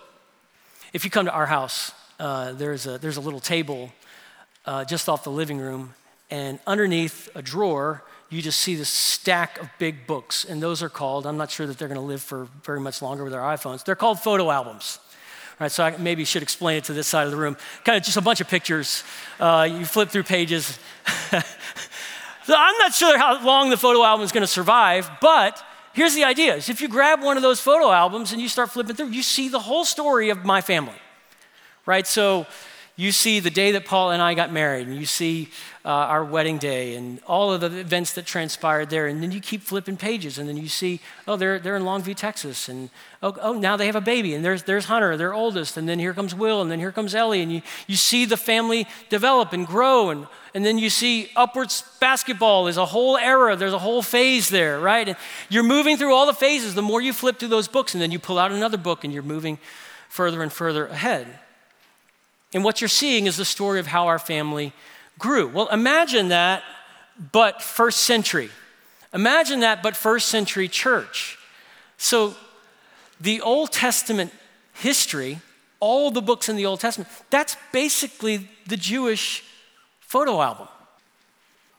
if 0.91 1.03
you 1.03 1.09
come 1.09 1.25
to 1.25 1.31
our 1.31 1.45
house, 1.45 1.91
uh, 2.19 2.51
there's, 2.53 2.85
a, 2.85 2.97
there's 2.97 3.17
a 3.17 3.21
little 3.21 3.39
table 3.39 3.91
uh, 4.65 4.85
just 4.85 5.09
off 5.09 5.23
the 5.23 5.31
living 5.31 5.59
room, 5.59 5.93
and 6.29 6.59
underneath 6.65 7.29
a 7.35 7.41
drawer, 7.41 8.03
you 8.29 8.41
just 8.41 8.59
see 8.59 8.75
this 8.75 8.89
stack 8.89 9.59
of 9.61 9.69
big 9.77 10.07
books. 10.07 10.45
And 10.45 10.61
those 10.61 10.81
are 10.81 10.89
called, 10.89 11.27
I'm 11.27 11.37
not 11.37 11.51
sure 11.51 11.67
that 11.67 11.77
they're 11.77 11.87
going 11.87 11.99
to 11.99 12.05
live 12.05 12.21
for 12.21 12.47
very 12.63 12.79
much 12.79 13.01
longer 13.01 13.23
with 13.23 13.33
our 13.33 13.55
iPhones, 13.55 13.83
they're 13.83 13.95
called 13.95 14.19
photo 14.19 14.49
albums. 14.49 14.99
All 15.51 15.65
right, 15.65 15.71
so 15.71 15.83
I 15.83 15.95
maybe 15.97 16.25
should 16.25 16.41
explain 16.41 16.77
it 16.77 16.85
to 16.85 16.93
this 16.93 17.05
side 17.05 17.25
of 17.25 17.31
the 17.31 17.37
room. 17.37 17.55
Kind 17.85 17.97
of 17.97 18.03
just 18.03 18.17
a 18.17 18.21
bunch 18.21 18.41
of 18.41 18.47
pictures. 18.47 19.03
Uh, 19.39 19.69
you 19.69 19.85
flip 19.85 20.09
through 20.09 20.23
pages. 20.23 20.79
So 22.45 22.55
I'm 22.57 22.77
not 22.79 22.93
sure 22.93 23.17
how 23.17 23.43
long 23.43 23.69
the 23.69 23.77
photo 23.77 24.03
album 24.03 24.23
is 24.25 24.31
going 24.31 24.41
to 24.41 24.47
survive, 24.47 25.09
but 25.21 25.63
here's 25.93 26.13
the 26.13 26.25
idea 26.25 26.55
is 26.55 26.69
if 26.69 26.81
you 26.81 26.89
grab 26.89 27.21
one 27.21 27.37
of 27.37 27.43
those 27.43 27.61
photo 27.61 27.91
albums 27.91 28.33
and 28.33 28.41
you 28.41 28.49
start 28.49 28.69
flipping 28.69 28.95
through, 28.95 29.09
you 29.09 29.23
see 29.23 29.47
the 29.47 29.59
whole 29.59 29.85
story 29.85 30.29
of 30.29 30.43
my 30.43 30.59
family, 30.59 30.99
right? 31.85 32.05
So 32.05 32.45
you 32.95 33.11
see 33.11 33.39
the 33.39 33.49
day 33.49 33.71
that 33.71 33.85
Paul 33.85 34.11
and 34.11 34.21
I 34.21 34.35
got 34.35 34.53
married, 34.53 34.87
and 34.87 34.95
you 34.95 35.07
see 35.07 35.49
uh, 35.83 35.89
our 35.89 36.23
wedding 36.23 36.59
day, 36.59 36.95
and 36.95 37.19
all 37.25 37.51
of 37.51 37.61
the 37.61 37.79
events 37.79 38.13
that 38.13 38.27
transpired 38.27 38.91
there. 38.91 39.07
And 39.07 39.21
then 39.23 39.31
you 39.31 39.39
keep 39.39 39.63
flipping 39.63 39.97
pages, 39.97 40.37
and 40.37 40.47
then 40.47 40.57
you 40.57 40.69
see, 40.69 40.99
oh, 41.27 41.35
they're, 41.35 41.57
they're 41.57 41.75
in 41.75 41.83
Longview, 41.83 42.15
Texas, 42.15 42.69
and 42.69 42.91
oh, 43.23 43.35
oh, 43.41 43.53
now 43.53 43.75
they 43.77 43.87
have 43.87 43.95
a 43.95 44.01
baby, 44.01 44.35
and 44.35 44.45
there's, 44.45 44.63
there's 44.63 44.85
Hunter, 44.85 45.17
their 45.17 45.33
oldest, 45.33 45.75
and 45.75 45.89
then 45.89 45.97
here 45.97 46.13
comes 46.13 46.35
Will, 46.35 46.61
and 46.61 46.69
then 46.69 46.77
here 46.77 46.91
comes 46.91 47.15
Ellie, 47.15 47.41
and 47.41 47.51
you, 47.51 47.63
you 47.87 47.95
see 47.95 48.25
the 48.25 48.37
family 48.37 48.87
develop 49.09 49.53
and 49.53 49.65
grow, 49.65 50.11
and, 50.11 50.27
and 50.53 50.63
then 50.63 50.77
you 50.77 50.91
see 50.91 51.31
upwards 51.35 51.83
basketball 51.99 52.67
is 52.67 52.77
a 52.77 52.85
whole 52.85 53.17
era, 53.17 53.55
there's 53.55 53.73
a 53.73 53.79
whole 53.79 54.03
phase 54.03 54.49
there, 54.49 54.79
right? 54.79 55.07
And 55.07 55.17
you're 55.49 55.63
moving 55.63 55.97
through 55.97 56.13
all 56.13 56.27
the 56.27 56.33
phases 56.33 56.75
the 56.75 56.83
more 56.83 57.01
you 57.01 57.11
flip 57.11 57.39
through 57.39 57.49
those 57.49 57.67
books, 57.67 57.95
and 57.95 58.01
then 58.01 58.11
you 58.11 58.19
pull 58.19 58.37
out 58.37 58.51
another 58.51 58.77
book, 58.77 59.03
and 59.03 59.11
you're 59.11 59.23
moving 59.23 59.57
further 60.09 60.43
and 60.43 60.53
further 60.53 60.85
ahead. 60.85 61.39
And 62.53 62.63
what 62.63 62.81
you're 62.81 62.87
seeing 62.87 63.25
is 63.25 63.37
the 63.37 63.45
story 63.45 63.79
of 63.79 63.87
how 63.87 64.07
our 64.07 64.19
family 64.19 64.73
grew. 65.17 65.47
Well, 65.47 65.67
imagine 65.69 66.29
that, 66.29 66.63
but 67.31 67.61
first 67.61 67.99
century. 67.99 68.49
Imagine 69.13 69.61
that, 69.61 69.83
but 69.83 69.95
first 69.95 70.27
century 70.27 70.67
church. 70.67 71.37
So 71.97 72.35
the 73.21 73.41
Old 73.41 73.71
Testament 73.71 74.31
history, 74.73 75.39
all 75.79 76.11
the 76.11 76.21
books 76.21 76.49
in 76.49 76.55
the 76.55 76.65
Old 76.65 76.79
Testament, 76.79 77.09
that's 77.29 77.55
basically 77.71 78.49
the 78.67 78.77
Jewish 78.77 79.43
photo 79.99 80.41
album. 80.41 80.67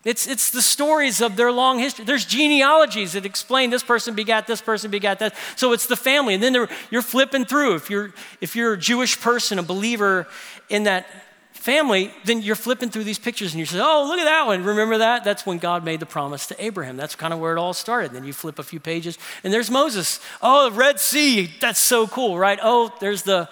It's, 0.04 0.26
it's 0.26 0.50
the 0.50 0.61
stories 0.61 1.23
of 1.23 1.37
their 1.37 1.50
long 1.50 1.78
history. 1.78 2.04
There's 2.04 2.26
genealogies 2.26 3.14
that 3.14 3.25
explain 3.25 3.71
this 3.71 3.83
person 3.83 4.14
begat 4.14 4.47
this 4.47 4.61
person 4.61 4.90
begat 4.90 5.19
that. 5.21 5.35
So 5.57 5.73
it's 5.73 5.87
the 5.87 5.97
family. 5.97 6.35
And 6.35 6.43
then 6.43 6.69
you're 6.90 7.02
flipping 7.02 7.47
through. 7.47 7.76
If 7.76 7.88
you're, 7.88 8.12
if 8.43 8.54
you're 8.54 8.75
a 8.75 8.78
Jewish 8.78 9.19
person, 9.19 9.59
a 9.59 9.62
believer 9.62 10.26
in 10.68 10.85
that 10.85 11.06
family, 11.52 12.12
then 12.25 12.42
you're 12.42 12.56
flipping 12.56 12.90
through 12.90 13.04
these 13.04 13.18
pictures 13.18 13.54
and 13.54 13.61
you 13.61 13.64
say, 13.64 13.80
oh, 13.80 14.04
look 14.06 14.18
at 14.18 14.25
that 14.25 14.47
one. 14.47 14.62
Remember 14.64 14.99
that? 14.99 15.25
That's 15.25 15.47
when 15.47 15.59
God 15.59 15.83
made 15.83 15.99
the 15.99 16.06
promise 16.06 16.47
to 16.49 16.64
Abraham. 16.64 16.99
That's 16.99 17.14
kind 17.14 17.33
of 17.33 17.40
where 17.40 17.56
it 17.56 17.59
all 17.59 17.73
started. 17.73 18.12
Then 18.12 18.25
you 18.25 18.35
flip 18.35 18.59
a 18.59 18.62
few 18.62 18.80
pages 18.80 19.16
and 19.42 19.52
there's 19.52 19.71
Moses. 19.71 20.21
Oh, 20.42 20.68
the 20.68 20.76
Red 20.76 21.00
Sea. 21.00 21.50
That's 21.61 21.80
so 21.80 22.06
cool, 22.06 22.38
right? 22.38 22.59
Oh, 22.62 22.92
there's 23.00 23.23
the 23.23 23.49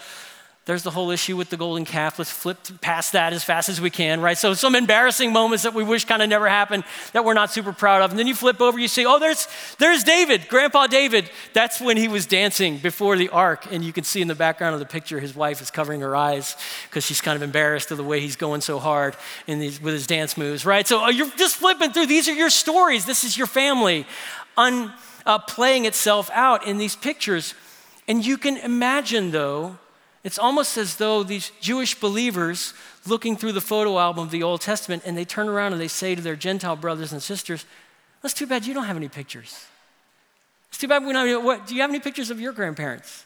there's 0.64 0.84
the 0.84 0.92
whole 0.92 1.10
issue 1.10 1.36
with 1.36 1.50
the 1.50 1.56
golden 1.56 1.84
calf. 1.84 2.20
Let's 2.20 2.30
flip 2.30 2.56
past 2.80 3.14
that 3.14 3.32
as 3.32 3.42
fast 3.42 3.68
as 3.68 3.80
we 3.80 3.90
can, 3.90 4.20
right? 4.20 4.38
So, 4.38 4.54
some 4.54 4.76
embarrassing 4.76 5.32
moments 5.32 5.64
that 5.64 5.74
we 5.74 5.82
wish 5.82 6.04
kind 6.04 6.22
of 6.22 6.28
never 6.28 6.48
happened 6.48 6.84
that 7.12 7.24
we're 7.24 7.34
not 7.34 7.50
super 7.50 7.72
proud 7.72 8.00
of. 8.00 8.10
And 8.10 8.18
then 8.18 8.28
you 8.28 8.34
flip 8.36 8.60
over, 8.60 8.78
you 8.78 8.86
see, 8.86 9.04
oh, 9.04 9.18
there's, 9.18 9.48
there's 9.80 10.04
David, 10.04 10.46
Grandpa 10.48 10.86
David. 10.86 11.28
That's 11.52 11.80
when 11.80 11.96
he 11.96 12.06
was 12.06 12.26
dancing 12.26 12.78
before 12.78 13.16
the 13.16 13.28
ark. 13.30 13.66
And 13.72 13.82
you 13.82 13.92
can 13.92 14.04
see 14.04 14.22
in 14.22 14.28
the 14.28 14.36
background 14.36 14.74
of 14.74 14.78
the 14.78 14.86
picture, 14.86 15.18
his 15.18 15.34
wife 15.34 15.60
is 15.60 15.68
covering 15.68 16.00
her 16.00 16.14
eyes 16.14 16.56
because 16.88 17.04
she's 17.04 17.20
kind 17.20 17.34
of 17.34 17.42
embarrassed 17.42 17.90
of 17.90 17.96
the 17.96 18.04
way 18.04 18.20
he's 18.20 18.36
going 18.36 18.60
so 18.60 18.78
hard 18.78 19.16
in 19.48 19.58
these, 19.58 19.82
with 19.82 19.94
his 19.94 20.06
dance 20.06 20.36
moves, 20.36 20.64
right? 20.64 20.86
So, 20.86 21.04
oh, 21.04 21.08
you're 21.08 21.30
just 21.30 21.56
flipping 21.56 21.90
through. 21.90 22.06
These 22.06 22.28
are 22.28 22.34
your 22.34 22.50
stories. 22.50 23.04
This 23.04 23.24
is 23.24 23.36
your 23.36 23.48
family 23.48 24.06
un, 24.56 24.92
uh, 25.26 25.40
playing 25.40 25.86
itself 25.86 26.30
out 26.32 26.68
in 26.68 26.78
these 26.78 26.94
pictures. 26.94 27.54
And 28.06 28.24
you 28.24 28.38
can 28.38 28.58
imagine, 28.58 29.32
though, 29.32 29.78
it's 30.24 30.38
almost 30.38 30.76
as 30.76 30.96
though 30.96 31.22
these 31.22 31.50
Jewish 31.60 31.98
believers 31.98 32.74
looking 33.06 33.36
through 33.36 33.52
the 33.52 33.60
photo 33.60 33.98
album 33.98 34.24
of 34.24 34.30
the 34.30 34.42
Old 34.42 34.60
Testament 34.60 35.02
and 35.04 35.16
they 35.16 35.24
turn 35.24 35.48
around 35.48 35.72
and 35.72 35.80
they 35.80 35.88
say 35.88 36.14
to 36.14 36.22
their 36.22 36.36
Gentile 36.36 36.76
brothers 36.76 37.12
and 37.12 37.22
sisters, 37.22 37.64
That's 38.22 38.34
too 38.34 38.46
bad 38.46 38.64
you 38.64 38.74
don't 38.74 38.84
have 38.84 38.96
any 38.96 39.08
pictures. 39.08 39.66
It's 40.68 40.78
too 40.78 40.88
bad 40.88 41.04
we 41.04 41.12
don't 41.12 41.26
have 41.26 41.44
what, 41.44 41.66
do 41.66 41.74
you 41.74 41.80
have 41.80 41.90
any 41.90 42.00
pictures 42.00 42.30
of 42.30 42.40
your 42.40 42.52
grandparents? 42.52 43.24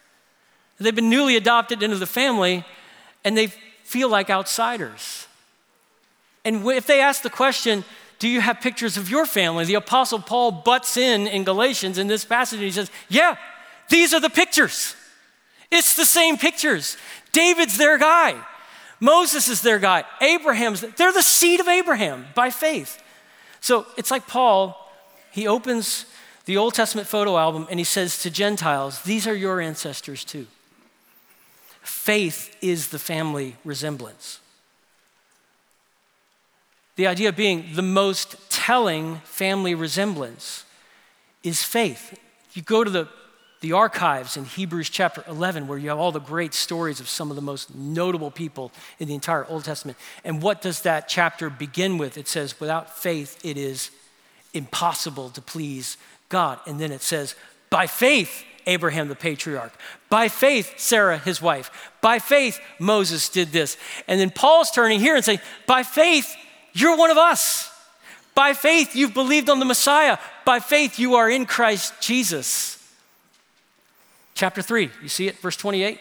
They've 0.78 0.94
been 0.94 1.10
newly 1.10 1.36
adopted 1.36 1.82
into 1.82 1.96
the 1.96 2.06
family 2.06 2.64
and 3.24 3.36
they 3.36 3.48
feel 3.84 4.08
like 4.08 4.30
outsiders. 4.30 5.26
And 6.44 6.66
if 6.66 6.86
they 6.86 7.00
ask 7.00 7.22
the 7.22 7.30
question, 7.30 7.84
do 8.18 8.28
you 8.28 8.40
have 8.40 8.60
pictures 8.60 8.96
of 8.96 9.10
your 9.10 9.26
family? 9.26 9.64
The 9.64 9.74
Apostle 9.74 10.18
Paul 10.18 10.50
butts 10.50 10.96
in 10.96 11.26
in 11.26 11.44
Galatians 11.44 11.98
in 11.98 12.06
this 12.06 12.24
passage 12.24 12.58
and 12.58 12.64
he 12.64 12.72
says, 12.72 12.90
Yeah, 13.08 13.36
these 13.90 14.14
are 14.14 14.20
the 14.20 14.30
pictures. 14.30 14.96
It's 15.70 15.94
the 15.94 16.04
same 16.04 16.36
pictures. 16.36 16.96
David's 17.32 17.76
their 17.76 17.98
guy. 17.98 18.36
Moses 19.00 19.48
is 19.48 19.62
their 19.62 19.78
guy. 19.78 20.04
Abraham's, 20.20 20.80
they're 20.80 21.12
the 21.12 21.22
seed 21.22 21.60
of 21.60 21.68
Abraham 21.68 22.26
by 22.34 22.50
faith. 22.50 23.02
So 23.60 23.86
it's 23.96 24.10
like 24.10 24.26
Paul, 24.26 24.76
he 25.32 25.46
opens 25.46 26.06
the 26.46 26.56
Old 26.56 26.74
Testament 26.74 27.06
photo 27.06 27.36
album 27.36 27.66
and 27.68 27.78
he 27.78 27.84
says 27.84 28.22
to 28.22 28.30
Gentiles, 28.30 29.02
These 29.02 29.26
are 29.26 29.34
your 29.34 29.60
ancestors 29.60 30.24
too. 30.24 30.46
Faith 31.82 32.56
is 32.62 32.88
the 32.88 32.98
family 32.98 33.56
resemblance. 33.64 34.40
The 36.96 37.06
idea 37.06 37.32
being 37.32 37.66
the 37.74 37.82
most 37.82 38.36
telling 38.50 39.16
family 39.24 39.74
resemblance 39.74 40.64
is 41.42 41.62
faith. 41.62 42.18
You 42.54 42.62
go 42.62 42.82
to 42.82 42.90
the 42.90 43.08
the 43.60 43.72
archives 43.72 44.36
in 44.36 44.44
Hebrews 44.44 44.90
chapter 44.90 45.24
11, 45.28 45.66
where 45.66 45.78
you 45.78 45.88
have 45.88 45.98
all 45.98 46.12
the 46.12 46.20
great 46.20 46.52
stories 46.52 47.00
of 47.00 47.08
some 47.08 47.30
of 47.30 47.36
the 47.36 47.42
most 47.42 47.74
notable 47.74 48.30
people 48.30 48.70
in 48.98 49.08
the 49.08 49.14
entire 49.14 49.46
Old 49.46 49.64
Testament. 49.64 49.96
And 50.24 50.42
what 50.42 50.60
does 50.60 50.82
that 50.82 51.08
chapter 51.08 51.48
begin 51.48 51.98
with? 51.98 52.18
It 52.18 52.28
says, 52.28 52.60
without 52.60 52.98
faith, 52.98 53.38
it 53.44 53.56
is 53.56 53.90
impossible 54.52 55.30
to 55.30 55.40
please 55.40 55.96
God. 56.28 56.58
And 56.66 56.78
then 56.78 56.92
it 56.92 57.00
says, 57.02 57.34
by 57.70 57.86
faith, 57.86 58.44
Abraham 58.66 59.08
the 59.08 59.14
patriarch. 59.14 59.72
By 60.10 60.28
faith, 60.28 60.74
Sarah, 60.76 61.18
his 61.18 61.40
wife. 61.40 61.92
By 62.00 62.18
faith, 62.18 62.60
Moses 62.78 63.28
did 63.28 63.48
this. 63.48 63.76
And 64.08 64.20
then 64.20 64.30
Paul's 64.30 64.70
turning 64.70 65.00
here 65.00 65.14
and 65.14 65.24
saying, 65.24 65.40
by 65.66 65.82
faith, 65.82 66.34
you're 66.72 66.96
one 66.96 67.10
of 67.10 67.16
us. 67.16 67.72
By 68.34 68.52
faith, 68.52 68.94
you've 68.94 69.14
believed 69.14 69.48
on 69.48 69.60
the 69.60 69.64
Messiah. 69.64 70.18
By 70.44 70.60
faith, 70.60 70.98
you 70.98 71.14
are 71.14 71.30
in 71.30 71.46
Christ 71.46 71.94
Jesus. 72.00 72.75
Chapter 74.36 74.60
3, 74.60 74.90
you 75.02 75.08
see 75.08 75.28
it, 75.28 75.38
verse 75.38 75.56
28? 75.56 75.98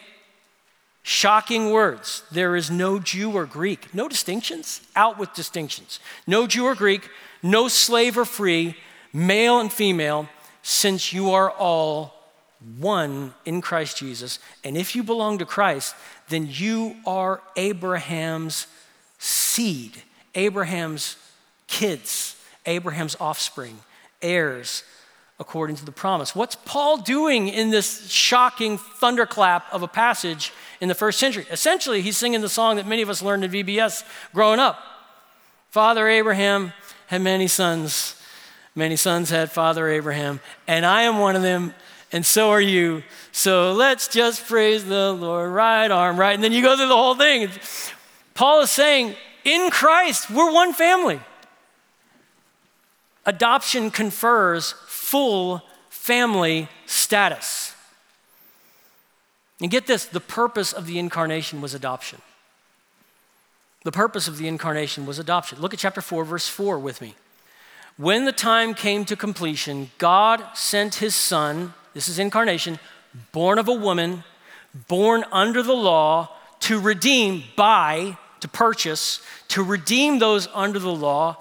Shocking 1.04 1.72
words. 1.72 2.22
There 2.30 2.58
is 2.58 2.70
no 2.70 3.00
Jew 3.00 3.32
or 3.32 3.46
Greek, 3.46 3.96
no 3.96 4.10
distinctions, 4.10 4.82
out 4.94 5.18
with 5.18 5.34
distinctions. 5.34 6.02
No 6.28 6.46
Jew 6.46 6.66
or 6.66 6.76
Greek, 6.76 7.10
no 7.42 7.70
slave 7.70 8.18
or 8.18 8.26
free, 8.26 8.76
male 9.14 9.62
and 9.62 9.72
female, 9.72 10.28
since 10.64 11.14
you 11.14 11.32
are 11.32 11.50
all 11.50 12.14
one 12.78 13.34
in 13.46 13.62
Christ 13.62 13.96
Jesus. 13.96 14.40
And 14.66 14.76
if 14.76 14.98
you 14.98 15.04
belong 15.04 15.38
to 15.38 15.46
Christ, 15.46 15.96
then 16.28 16.46
you 16.52 16.98
are 17.06 17.42
Abraham's 17.56 18.68
seed, 19.18 20.04
Abraham's 20.34 21.16
kids, 21.68 22.36
Abraham's 22.66 23.16
offspring, 23.18 23.80
heirs 24.22 24.84
according 25.40 25.76
to 25.76 25.86
the 25.86 25.92
promise. 25.92 26.36
What's 26.36 26.56
Paul 26.56 26.98
doing 26.98 27.48
in 27.48 27.70
this 27.70 28.10
shocking 28.10 28.78
thunderclap 28.78 29.66
of 29.72 29.84
a 29.84 29.88
passage 29.88 30.54
in 30.80 30.88
the 30.88 30.96
first 30.96 31.20
century? 31.20 31.46
Essentially, 31.52 32.02
he's 32.02 32.18
singing 32.18 32.42
the 32.42 32.50
song 32.50 32.78
that 32.78 32.88
many 32.88 33.02
of 33.02 33.10
us 33.10 33.22
learned 33.22 33.44
in 33.44 33.52
VBS 33.52 34.04
growing 34.34 34.60
up 34.60 34.80
Father 35.76 36.08
Abraham 36.08 36.72
had 37.08 37.22
many 37.22 37.48
sons. 37.48 38.16
Many 38.76 38.96
sons 38.96 39.30
had 39.30 39.52
Father 39.52 39.90
Abraham, 39.90 40.40
and 40.68 40.86
I 40.86 41.02
am 41.02 41.20
one 41.20 41.36
of 41.36 41.42
them, 41.42 41.74
and 42.14 42.26
so 42.26 42.52
are 42.52 42.62
you. 42.62 43.04
So 43.34 43.74
let's 43.74 44.08
just 44.08 44.48
praise 44.48 44.86
the 44.86 45.12
Lord, 45.12 45.52
right 45.52 45.92
arm, 45.92 46.18
right? 46.18 46.34
And 46.34 46.42
then 46.42 46.54
you 46.54 46.62
go 46.62 46.78
through 46.78 46.88
the 46.88 46.96
whole 46.96 47.16
thing. 47.16 47.50
Paul 48.36 48.62
is 48.62 48.72
saying, 48.72 49.16
in 49.44 49.70
Christ, 49.70 50.30
we're 50.30 50.54
one 50.54 50.72
family. 50.72 51.20
Adoption 53.26 53.92
confers 53.92 54.76
full 55.16 55.64
family 55.88 56.68
status. 56.86 57.74
And 59.62 59.72
get 59.72 59.88
this 59.88 60.04
the 60.04 60.20
purpose 60.20 60.74
of 60.74 60.88
the 60.88 61.00
incarnation 61.00 61.62
was 61.62 61.74
adoption. 61.74 62.22
The 63.86 63.94
purpose 63.94 64.28
of 64.28 64.38
the 64.38 64.50
incarnation 64.50 65.06
was 65.06 65.18
adoption. 65.18 65.62
Look 65.62 65.74
at 65.74 65.80
chapter 65.80 66.02
4, 66.02 66.26
verse 66.26 66.50
4 66.50 66.80
with 66.80 67.00
me. 67.00 67.16
When 67.96 68.26
the 68.26 68.34
time 68.34 68.74
came 68.74 69.06
to 69.06 69.16
completion, 69.16 69.90
God 70.00 70.44
sent 70.54 70.96
his 70.96 71.16
son, 71.16 71.74
this 71.94 72.10
is 72.10 72.20
incarnation, 72.20 72.78
born 73.32 73.58
of 73.58 73.70
a 73.70 73.74
woman, 73.74 74.26
born 74.90 75.24
under 75.32 75.64
the 75.64 75.72
law, 75.72 76.30
to 76.68 76.78
redeem, 76.78 77.46
buy, 77.56 78.18
to 78.42 78.50
purchase, 78.50 79.22
to 79.48 79.64
redeem 79.64 80.20
those 80.20 80.50
under 80.54 80.78
the 80.78 80.94
law 80.94 81.38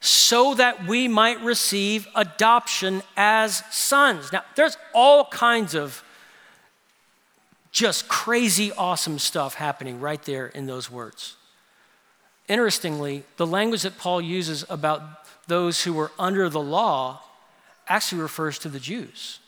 so 0.00 0.54
that 0.54 0.86
we 0.86 1.08
might 1.08 1.40
receive 1.42 2.06
adoption 2.14 3.02
as 3.16 3.62
sons. 3.70 4.32
Now, 4.32 4.44
there's 4.54 4.76
all 4.94 5.26
kinds 5.26 5.74
of 5.74 6.02
just 7.72 8.08
crazy 8.08 8.72
awesome 8.72 9.18
stuff 9.18 9.54
happening 9.54 10.00
right 10.00 10.22
there 10.22 10.46
in 10.46 10.66
those 10.66 10.90
words. 10.90 11.36
Interestingly, 12.48 13.24
the 13.36 13.46
language 13.46 13.82
that 13.82 13.98
Paul 13.98 14.20
uses 14.20 14.64
about 14.68 15.02
those 15.46 15.84
who 15.84 15.92
were 15.92 16.12
under 16.18 16.48
the 16.48 16.60
law 16.60 17.22
actually 17.88 18.22
refers 18.22 18.58
to 18.60 18.68
the 18.68 18.80
Jews, 18.80 19.40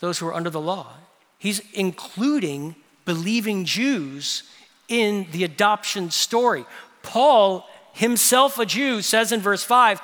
those 0.00 0.18
who 0.18 0.26
were 0.26 0.34
under 0.34 0.50
the 0.50 0.60
law. 0.60 0.92
He's 1.38 1.60
including 1.72 2.76
believing 3.04 3.64
Jews 3.64 4.42
in 4.88 5.26
the 5.32 5.44
adoption 5.44 6.10
story. 6.10 6.64
Paul 7.02 7.68
himself 7.98 8.58
a 8.58 8.66
Jew, 8.66 9.02
says 9.02 9.32
in 9.32 9.40
verse 9.40 9.64
5 9.64 10.00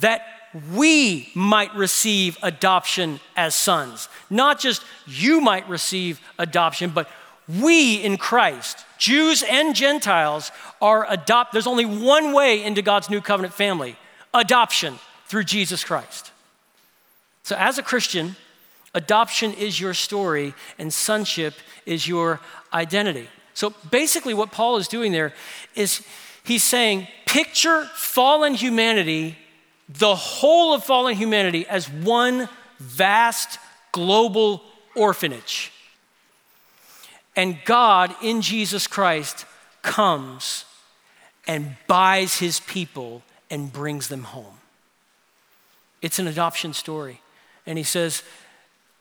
that 0.00 0.22
we 0.74 1.30
might 1.34 1.74
receive 1.74 2.38
adoption 2.42 3.20
as 3.36 3.54
sons. 3.54 4.08
Not 4.30 4.58
just 4.58 4.82
you 5.06 5.40
might 5.40 5.68
receive 5.68 6.20
adoption, 6.38 6.90
but 6.90 7.08
we 7.48 7.96
in 7.96 8.16
Christ, 8.16 8.84
Jews 8.98 9.44
and 9.48 9.74
Gentiles, 9.76 10.50
are 10.82 11.06
adopt. 11.08 11.52
There's 11.52 11.66
only 11.66 11.84
one 11.84 12.32
way 12.32 12.62
into 12.62 12.82
God's 12.82 13.08
new 13.08 13.20
covenant 13.20 13.54
family 13.54 13.96
adoption 14.34 14.98
through 15.26 15.44
Jesus 15.44 15.84
Christ. 15.84 16.32
So, 17.44 17.54
as 17.56 17.78
a 17.78 17.82
Christian, 17.82 18.34
adoption 18.92 19.52
is 19.52 19.80
your 19.80 19.94
story 19.94 20.54
and 20.78 20.92
sonship 20.92 21.54
is 21.84 22.08
your 22.08 22.40
identity. 22.72 23.28
So, 23.54 23.72
basically, 23.90 24.34
what 24.34 24.50
Paul 24.50 24.78
is 24.78 24.88
doing 24.88 25.12
there 25.12 25.32
is 25.76 26.04
he's 26.46 26.64
saying, 26.64 27.08
picture 27.26 27.84
fallen 27.94 28.54
humanity, 28.54 29.36
the 29.88 30.14
whole 30.14 30.74
of 30.74 30.84
fallen 30.84 31.14
humanity, 31.14 31.66
as 31.66 31.90
one 31.90 32.48
vast 32.78 33.58
global 33.92 34.62
orphanage. 34.94 35.72
And 37.34 37.58
God 37.64 38.14
in 38.22 38.40
Jesus 38.40 38.86
Christ 38.86 39.44
comes 39.82 40.64
and 41.46 41.76
buys 41.86 42.38
his 42.38 42.60
people 42.60 43.22
and 43.50 43.72
brings 43.72 44.08
them 44.08 44.24
home. 44.24 44.58
It's 46.02 46.18
an 46.18 46.26
adoption 46.26 46.72
story. 46.72 47.20
And 47.66 47.78
he 47.78 47.84
says, 47.84 48.22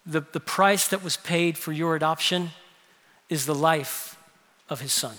the, 0.06 0.22
the 0.32 0.40
price 0.40 0.88
that 0.90 1.04
was 1.04 1.18
paid 1.18 1.58
for 1.58 1.72
your 1.72 1.96
adoption 1.96 2.52
is 3.30 3.46
the 3.46 3.56
life 3.56 4.18
of 4.70 4.82
his 4.82 4.92
son. 4.92 5.16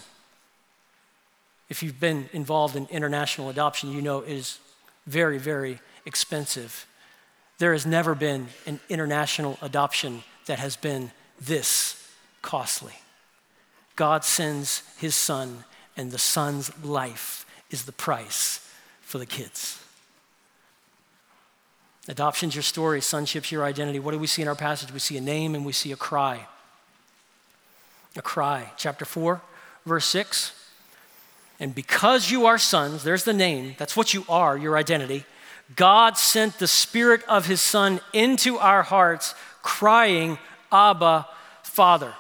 If 1.69 1.83
you've 1.83 2.01
been 2.01 2.29
involved 2.33 2.77
in 2.77 2.87
international 2.91 3.49
adoption, 3.49 3.91
you 3.93 4.01
know 4.01 4.21
it 4.21 4.31
is 4.31 4.59
very, 5.07 5.39
very 5.39 5.81
expensive. 6.05 6.87
There 7.59 7.73
has 7.73 7.87
never 7.87 8.15
been 8.15 8.49
an 8.67 8.81
international 8.89 9.59
adoption 9.63 10.23
that 10.47 10.59
has 10.59 10.77
been 10.77 11.11
this 11.41 12.09
costly. 12.43 12.95
God 13.97 14.25
sends 14.25 14.83
his 14.99 15.15
son, 15.15 15.65
and 15.97 16.11
the 16.11 16.19
son's 16.19 16.71
life 16.85 17.47
is 17.71 17.85
the 17.85 17.93
price 17.93 18.61
for 19.01 19.19
the 19.19 19.27
kids. 19.27 19.83
Adoption's 22.09 22.55
your 22.55 22.63
story, 22.63 23.01
sonship's 23.01 23.51
your 23.51 23.65
identity. 23.65 23.99
What 23.99 24.13
do 24.13 24.19
we 24.19 24.29
see 24.29 24.43
in 24.43 24.49
our 24.49 24.55
passage? 24.55 24.93
We 24.93 25.01
see 25.01 25.17
a 25.17 25.21
name 25.21 25.55
and 25.57 25.67
we 25.67 25.73
see 25.73 25.91
a 25.91 25.97
cry. 25.97 26.47
A 28.15 28.23
cry. 28.23 28.73
Chapter 28.77 29.05
4, 29.05 29.41
verse 29.85 30.07
6. 30.07 30.53
And 31.59 31.75
because 31.75 32.31
you 32.31 32.47
are 32.47 32.59
sons, 32.59 33.03
there's 33.03 33.25
the 33.25 33.33
name, 33.33 33.75
that's 33.79 33.97
what 33.97 34.13
you 34.13 34.25
are, 34.29 34.57
your 34.57 34.77
identity. 34.77 35.25
God 35.75 36.17
sent 36.17 36.59
the 36.59 36.67
Spirit 36.67 37.23
of 37.29 37.47
His 37.47 37.61
Son 37.61 38.01
into 38.13 38.59
our 38.59 38.83
hearts, 38.83 39.35
crying, 39.63 40.39
Abba, 40.71 41.27
Father. 41.63 42.13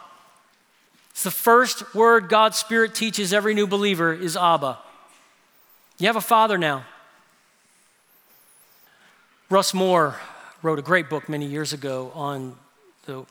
It's 1.10 1.22
the 1.22 1.30
first 1.30 1.94
word 1.94 2.28
God's 2.28 2.58
Spirit 2.58 2.94
teaches 2.94 3.32
every 3.32 3.54
new 3.54 3.66
believer 3.66 4.12
is 4.12 4.36
Abba. 4.36 4.78
You 5.98 6.08
have 6.08 6.16
a 6.16 6.20
father 6.20 6.58
now. 6.58 6.84
Russ 9.48 9.72
Moore 9.72 10.16
wrote 10.62 10.78
a 10.78 10.82
great 10.82 11.08
book 11.08 11.28
many 11.28 11.46
years 11.46 11.72
ago 11.72 12.10
on 12.14 12.56
the 13.06 13.24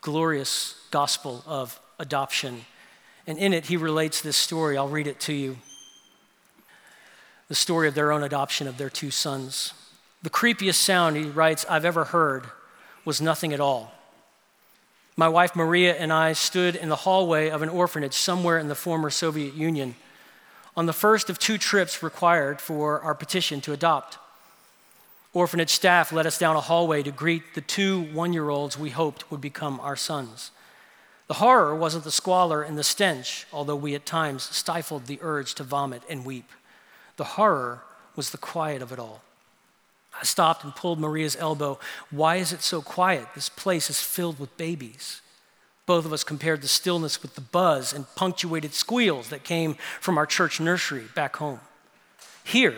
glorious 0.00 0.76
gospel 0.90 1.42
of 1.46 1.78
adoption. 1.98 2.64
And 3.26 3.38
in 3.38 3.52
it, 3.52 3.66
he 3.66 3.76
relates 3.76 4.20
this 4.20 4.36
story. 4.36 4.76
I'll 4.76 4.88
read 4.88 5.06
it 5.06 5.20
to 5.20 5.32
you 5.32 5.56
the 7.48 7.54
story 7.54 7.86
of 7.86 7.94
their 7.94 8.10
own 8.10 8.24
adoption 8.24 8.66
of 8.66 8.76
their 8.76 8.90
two 8.90 9.10
sons. 9.10 9.72
The 10.22 10.30
creepiest 10.30 10.74
sound, 10.74 11.16
he 11.16 11.24
writes, 11.24 11.64
I've 11.68 11.84
ever 11.84 12.04
heard 12.04 12.46
was 13.04 13.20
nothing 13.20 13.52
at 13.52 13.60
all. 13.60 13.92
My 15.16 15.28
wife 15.28 15.54
Maria 15.54 15.94
and 15.94 16.12
I 16.12 16.32
stood 16.32 16.74
in 16.74 16.88
the 16.88 16.96
hallway 16.96 17.48
of 17.48 17.62
an 17.62 17.68
orphanage 17.68 18.14
somewhere 18.14 18.58
in 18.58 18.68
the 18.68 18.74
former 18.74 19.10
Soviet 19.10 19.54
Union 19.54 19.94
on 20.76 20.86
the 20.86 20.92
first 20.92 21.30
of 21.30 21.38
two 21.38 21.56
trips 21.56 22.02
required 22.02 22.60
for 22.60 23.00
our 23.00 23.14
petition 23.14 23.60
to 23.62 23.72
adopt. 23.72 24.18
Orphanage 25.32 25.70
staff 25.70 26.12
led 26.12 26.26
us 26.26 26.38
down 26.38 26.56
a 26.56 26.60
hallway 26.60 27.02
to 27.02 27.10
greet 27.10 27.54
the 27.54 27.60
two 27.60 28.02
one 28.12 28.32
year 28.32 28.50
olds 28.50 28.78
we 28.78 28.90
hoped 28.90 29.30
would 29.30 29.40
become 29.40 29.80
our 29.80 29.96
sons. 29.96 30.50
The 31.28 31.34
horror 31.34 31.74
wasn't 31.74 32.04
the 32.04 32.12
squalor 32.12 32.62
and 32.62 32.78
the 32.78 32.84
stench, 32.84 33.46
although 33.52 33.76
we 33.76 33.94
at 33.94 34.06
times 34.06 34.44
stifled 34.44 35.06
the 35.06 35.18
urge 35.22 35.54
to 35.54 35.64
vomit 35.64 36.02
and 36.08 36.24
weep. 36.24 36.48
The 37.16 37.24
horror 37.24 37.82
was 38.14 38.30
the 38.30 38.38
quiet 38.38 38.80
of 38.82 38.92
it 38.92 38.98
all. 38.98 39.22
I 40.18 40.24
stopped 40.24 40.64
and 40.64 40.74
pulled 40.74 40.98
Maria's 40.98 41.36
elbow. 41.36 41.78
Why 42.10 42.36
is 42.36 42.52
it 42.52 42.62
so 42.62 42.80
quiet? 42.80 43.26
This 43.34 43.48
place 43.48 43.90
is 43.90 44.00
filled 44.00 44.38
with 44.38 44.56
babies. 44.56 45.20
Both 45.84 46.06
of 46.06 46.12
us 46.12 46.24
compared 46.24 46.62
the 46.62 46.68
stillness 46.68 47.22
with 47.22 47.34
the 47.34 47.40
buzz 47.40 47.92
and 47.92 48.06
punctuated 48.14 48.72
squeals 48.72 49.28
that 49.28 49.44
came 49.44 49.74
from 50.00 50.18
our 50.18 50.26
church 50.26 50.58
nursery 50.58 51.04
back 51.14 51.36
home. 51.36 51.60
Here, 52.44 52.76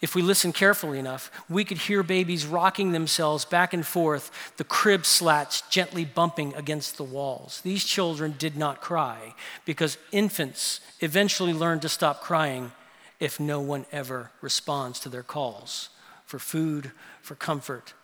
if 0.00 0.14
we 0.14 0.22
listen 0.22 0.52
carefully 0.52 0.98
enough, 0.98 1.30
we 1.48 1.64
could 1.64 1.78
hear 1.78 2.02
babies 2.04 2.46
rocking 2.46 2.92
themselves 2.92 3.44
back 3.44 3.72
and 3.72 3.84
forth, 3.84 4.30
the 4.56 4.64
crib 4.64 5.04
slats 5.04 5.62
gently 5.62 6.04
bumping 6.04 6.54
against 6.54 6.96
the 6.96 7.04
walls. 7.04 7.60
These 7.62 7.84
children 7.84 8.34
did 8.38 8.56
not 8.56 8.80
cry 8.80 9.34
because 9.64 9.98
infants 10.12 10.80
eventually 11.00 11.52
learn 11.52 11.80
to 11.80 11.88
stop 11.88 12.20
crying 12.20 12.70
if 13.18 13.40
no 13.40 13.60
one 13.60 13.86
ever 13.90 14.30
responds 14.40 15.00
to 15.00 15.08
their 15.08 15.24
calls 15.24 15.88
for 16.24 16.38
food, 16.38 16.92
for 17.20 17.34
comfort, 17.34 17.94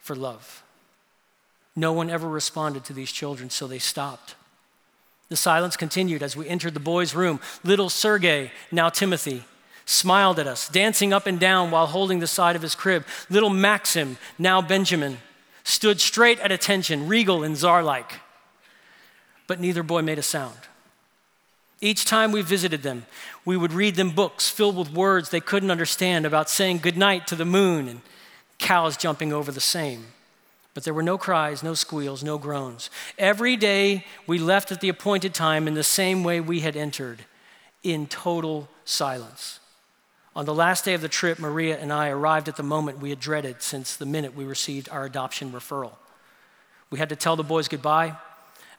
for 0.00 0.16
love. 0.16 0.64
No 1.76 1.92
one 1.92 2.10
ever 2.10 2.28
responded 2.28 2.84
to 2.86 2.92
these 2.92 3.12
children, 3.12 3.50
so 3.50 3.66
they 3.66 3.78
stopped. 3.78 4.34
The 5.28 5.36
silence 5.36 5.76
continued 5.76 6.22
as 6.22 6.36
we 6.36 6.48
entered 6.48 6.74
the 6.74 6.80
boys' 6.80 7.14
room. 7.14 7.40
Little 7.62 7.90
Sergey, 7.90 8.50
now 8.72 8.88
Timothy, 8.88 9.44
smiled 9.86 10.38
at 10.38 10.46
us, 10.46 10.68
dancing 10.68 11.12
up 11.12 11.26
and 11.26 11.38
down 11.38 11.70
while 11.70 11.86
holding 11.86 12.20
the 12.20 12.26
side 12.26 12.56
of 12.56 12.62
his 12.62 12.74
crib. 12.74 13.04
Little 13.28 13.50
Maxim, 13.50 14.16
now 14.38 14.62
Benjamin, 14.62 15.18
stood 15.62 16.00
straight 16.00 16.38
at 16.40 16.52
attention, 16.52 17.08
regal 17.08 17.42
and 17.42 17.56
czar 17.56 17.82
like. 17.82 18.20
But 19.46 19.60
neither 19.60 19.82
boy 19.82 20.02
made 20.02 20.18
a 20.18 20.22
sound. 20.22 20.56
Each 21.80 22.04
time 22.04 22.32
we 22.32 22.40
visited 22.40 22.82
them, 22.82 23.04
we 23.44 23.56
would 23.56 23.72
read 23.72 23.96
them 23.96 24.10
books 24.10 24.48
filled 24.48 24.76
with 24.76 24.92
words 24.92 25.28
they 25.28 25.40
couldn't 25.40 25.70
understand 25.70 26.24
about 26.24 26.48
saying 26.48 26.78
goodnight 26.78 27.26
to 27.26 27.36
the 27.36 27.44
moon 27.44 27.88
and 27.88 28.00
cows 28.58 28.96
jumping 28.96 29.32
over 29.32 29.52
the 29.52 29.60
same. 29.60 30.06
But 30.72 30.84
there 30.84 30.94
were 30.94 31.02
no 31.02 31.18
cries, 31.18 31.62
no 31.62 31.74
squeals, 31.74 32.24
no 32.24 32.38
groans. 32.38 32.90
Every 33.18 33.56
day 33.56 34.06
we 34.26 34.38
left 34.38 34.72
at 34.72 34.80
the 34.80 34.88
appointed 34.88 35.34
time 35.34 35.68
in 35.68 35.74
the 35.74 35.84
same 35.84 36.24
way 36.24 36.40
we 36.40 36.60
had 36.60 36.76
entered, 36.76 37.24
in 37.82 38.06
total 38.06 38.68
silence. 38.84 39.60
On 40.36 40.44
the 40.44 40.54
last 40.54 40.84
day 40.84 40.94
of 40.94 41.00
the 41.00 41.08
trip, 41.08 41.38
Maria 41.38 41.78
and 41.78 41.92
I 41.92 42.08
arrived 42.08 42.48
at 42.48 42.56
the 42.56 42.62
moment 42.62 42.98
we 42.98 43.10
had 43.10 43.20
dreaded 43.20 43.62
since 43.62 43.96
the 43.96 44.06
minute 44.06 44.34
we 44.34 44.44
received 44.44 44.88
our 44.88 45.04
adoption 45.04 45.52
referral. 45.52 45.92
We 46.90 46.98
had 46.98 47.08
to 47.10 47.16
tell 47.16 47.36
the 47.36 47.44
boys 47.44 47.68
goodbye 47.68 48.16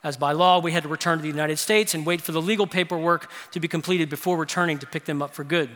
as 0.04 0.16
by 0.16 0.32
law 0.32 0.60
we 0.60 0.72
had 0.72 0.82
to 0.82 0.88
return 0.88 1.18
to 1.18 1.22
the 1.22 1.28
United 1.28 1.56
States 1.56 1.94
and 1.94 2.06
wait 2.06 2.20
for 2.20 2.32
the 2.32 2.42
legal 2.42 2.66
paperwork 2.66 3.30
to 3.52 3.60
be 3.60 3.68
completed 3.68 4.08
before 4.08 4.36
returning 4.36 4.78
to 4.78 4.86
pick 4.86 5.06
them 5.06 5.22
up 5.22 5.34
for 5.34 5.44
good. 5.44 5.70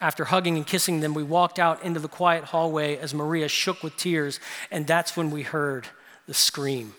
After 0.00 0.24
hugging 0.24 0.56
and 0.56 0.66
kissing 0.66 1.00
them, 1.00 1.14
we 1.14 1.22
walked 1.22 1.58
out 1.58 1.82
into 1.82 2.00
the 2.00 2.08
quiet 2.08 2.44
hallway 2.44 2.96
as 2.96 3.14
Maria 3.14 3.48
shook 3.48 3.82
with 3.82 3.96
tears, 3.96 4.40
and 4.70 4.86
that's 4.86 5.16
when 5.16 5.30
we 5.30 5.42
heard 5.42 5.86
the 6.26 6.34
scream. 6.34 6.94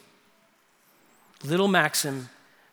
Little 1.43 1.67
Maxim, 1.67 2.30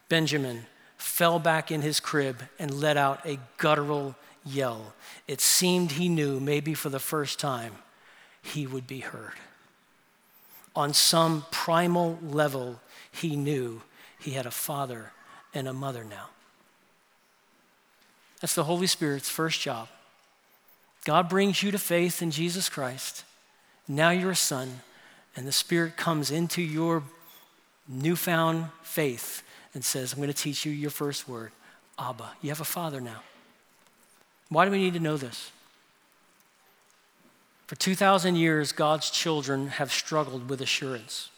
Benjamin, 0.08 0.66
fell 0.96 1.38
back 1.38 1.70
in 1.70 1.82
his 1.82 2.00
crib 2.00 2.42
and 2.58 2.72
let 2.72 2.96
out 2.96 3.26
a 3.26 3.38
guttural 3.58 4.14
yell. 4.44 4.94
It 5.26 5.40
seemed 5.40 5.92
he 5.92 6.08
knew, 6.08 6.40
maybe 6.40 6.74
for 6.74 6.88
the 6.88 6.98
first 6.98 7.38
time, 7.38 7.72
he 8.42 8.66
would 8.66 8.86
be 8.86 9.00
heard. 9.00 9.34
On 10.76 10.92
some 10.92 11.46
primal 11.50 12.18
level, 12.22 12.80
he 13.10 13.36
knew 13.36 13.82
he 14.18 14.32
had 14.32 14.46
a 14.46 14.50
father 14.50 15.12
and 15.54 15.68
a 15.68 15.72
mother 15.72 16.04
now. 16.04 16.28
That's 18.40 18.54
the 18.54 18.64
Holy 18.64 18.86
Spirit's 18.86 19.28
first 19.28 19.60
job. 19.60 19.88
God 21.04 21.28
brings 21.28 21.62
you 21.62 21.70
to 21.70 21.78
faith 21.78 22.22
in 22.22 22.30
Jesus 22.30 22.68
Christ. 22.68 23.24
Now 23.86 24.10
you're 24.10 24.32
a 24.32 24.36
son, 24.36 24.80
and 25.36 25.46
the 25.46 25.52
Spirit 25.52 25.96
comes 25.96 26.30
into 26.30 26.62
your 26.62 27.02
newfound 27.86 28.66
faith 28.82 29.42
and 29.74 29.84
says, 29.84 30.12
I'm 30.12 30.18
going 30.18 30.28
to 30.28 30.34
teach 30.34 30.64
you 30.64 30.72
your 30.72 30.90
first 30.90 31.28
word 31.28 31.52
Abba. 31.98 32.32
You 32.42 32.48
have 32.48 32.60
a 32.60 32.64
father 32.64 33.00
now. 33.00 33.22
Why 34.54 34.64
do 34.64 34.70
we 34.70 34.78
need 34.78 34.94
to 34.94 35.00
know 35.00 35.16
this? 35.16 35.50
For 37.66 37.74
2,000 37.74 38.36
years, 38.36 38.70
God's 38.70 39.10
children 39.10 39.66
have 39.66 39.90
struggled 39.90 40.48
with 40.48 40.60
assurance. 40.60 41.28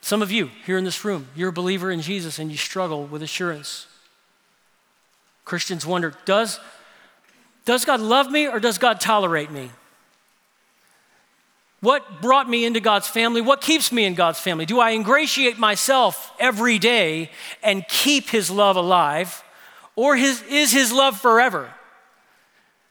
Some 0.00 0.22
of 0.22 0.32
you 0.32 0.50
here 0.64 0.78
in 0.78 0.84
this 0.84 1.04
room, 1.04 1.28
you're 1.36 1.50
a 1.50 1.52
believer 1.52 1.90
in 1.90 2.00
Jesus 2.00 2.38
and 2.38 2.50
you 2.50 2.56
struggle 2.56 3.04
with 3.04 3.22
assurance. 3.22 3.86
Christians 5.44 5.84
wonder 5.84 6.14
does, 6.24 6.58
does 7.66 7.84
God 7.84 8.00
love 8.00 8.30
me 8.30 8.48
or 8.48 8.58
does 8.58 8.78
God 8.78 8.98
tolerate 8.98 9.50
me? 9.50 9.70
What 11.80 12.22
brought 12.22 12.48
me 12.48 12.64
into 12.64 12.80
God's 12.80 13.08
family? 13.08 13.42
What 13.42 13.60
keeps 13.60 13.92
me 13.92 14.06
in 14.06 14.14
God's 14.14 14.38
family? 14.40 14.64
Do 14.64 14.80
I 14.80 14.92
ingratiate 14.92 15.58
myself 15.58 16.32
every 16.40 16.78
day 16.78 17.30
and 17.62 17.86
keep 17.88 18.30
His 18.30 18.50
love 18.50 18.76
alive? 18.76 19.44
Or 19.96 20.16
his, 20.16 20.42
is 20.48 20.72
His 20.72 20.92
love 20.92 21.20
forever? 21.20 21.70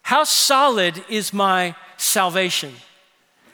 How 0.03 0.23
solid 0.23 1.03
is 1.09 1.33
my 1.33 1.75
salvation? 1.97 2.73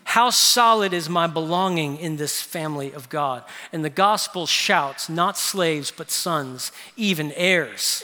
How 0.04 0.30
solid 0.30 0.94
is 0.94 1.10
my 1.10 1.28
belonging 1.28 1.98
in 1.98 2.16
this 2.16 2.42
family 2.42 2.94
of 2.94 3.10
God? 3.10 3.44
And 3.74 3.84
the 3.84 3.90
gospel 3.90 4.48
shouts, 4.48 5.10
not 5.10 5.38
slaves, 5.38 5.92
but 5.92 6.10
sons, 6.10 6.72
even 6.96 7.32
heirs. 7.34 8.04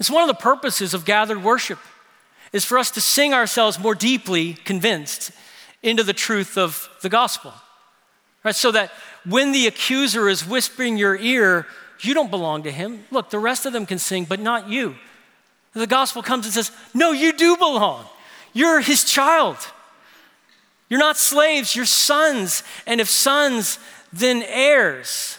It's 0.00 0.10
one 0.10 0.22
of 0.22 0.28
the 0.28 0.42
purposes 0.42 0.94
of 0.94 1.04
gathered 1.04 1.42
worship 1.42 1.78
is 2.52 2.64
for 2.64 2.78
us 2.78 2.90
to 2.92 3.00
sing 3.00 3.34
ourselves 3.34 3.78
more 3.78 3.94
deeply 3.94 4.54
convinced 4.54 5.32
into 5.82 6.02
the 6.02 6.12
truth 6.12 6.56
of 6.56 6.88
the 7.02 7.08
gospel. 7.08 7.52
Right? 8.42 8.54
So 8.54 8.72
that 8.72 8.92
when 9.24 9.52
the 9.52 9.66
accuser 9.66 10.28
is 10.28 10.46
whispering 10.46 10.96
your 10.96 11.16
ear, 11.16 11.66
You 12.00 12.14
don't 12.14 12.30
belong 12.30 12.62
to 12.64 12.70
him. 12.70 13.04
Look, 13.10 13.30
the 13.30 13.38
rest 13.38 13.66
of 13.66 13.72
them 13.72 13.86
can 13.86 13.98
sing, 13.98 14.24
but 14.24 14.40
not 14.40 14.68
you. 14.68 14.96
The 15.72 15.86
gospel 15.86 16.22
comes 16.22 16.46
and 16.46 16.54
says, 16.54 16.70
No, 16.94 17.12
you 17.12 17.32
do 17.32 17.56
belong. 17.56 18.06
You're 18.52 18.80
his 18.80 19.04
child. 19.04 19.58
You're 20.88 21.00
not 21.00 21.16
slaves, 21.16 21.74
you're 21.74 21.84
sons. 21.84 22.62
And 22.86 23.00
if 23.00 23.08
sons, 23.08 23.78
then 24.12 24.42
heirs. 24.46 25.38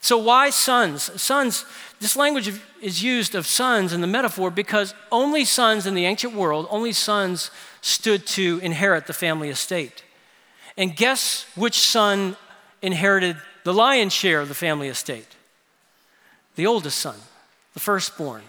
So, 0.00 0.18
why 0.18 0.50
sons? 0.50 1.10
Sons, 1.20 1.64
this 2.00 2.16
language 2.16 2.52
is 2.80 3.02
used 3.02 3.34
of 3.34 3.46
sons 3.46 3.92
in 3.92 4.00
the 4.00 4.06
metaphor 4.06 4.50
because 4.50 4.94
only 5.10 5.44
sons 5.44 5.86
in 5.86 5.94
the 5.94 6.04
ancient 6.04 6.34
world, 6.34 6.66
only 6.70 6.92
sons 6.92 7.50
stood 7.80 8.26
to 8.26 8.60
inherit 8.62 9.06
the 9.06 9.12
family 9.12 9.48
estate. 9.48 10.04
And 10.76 10.94
guess 10.94 11.46
which 11.56 11.78
son 11.78 12.36
inherited 12.82 13.36
the 13.64 13.74
lion's 13.74 14.12
share 14.12 14.40
of 14.40 14.48
the 14.48 14.54
family 14.54 14.88
estate? 14.88 15.36
The 16.56 16.66
oldest 16.66 16.98
son, 16.98 17.16
the 17.74 17.80
firstborn. 17.80 18.42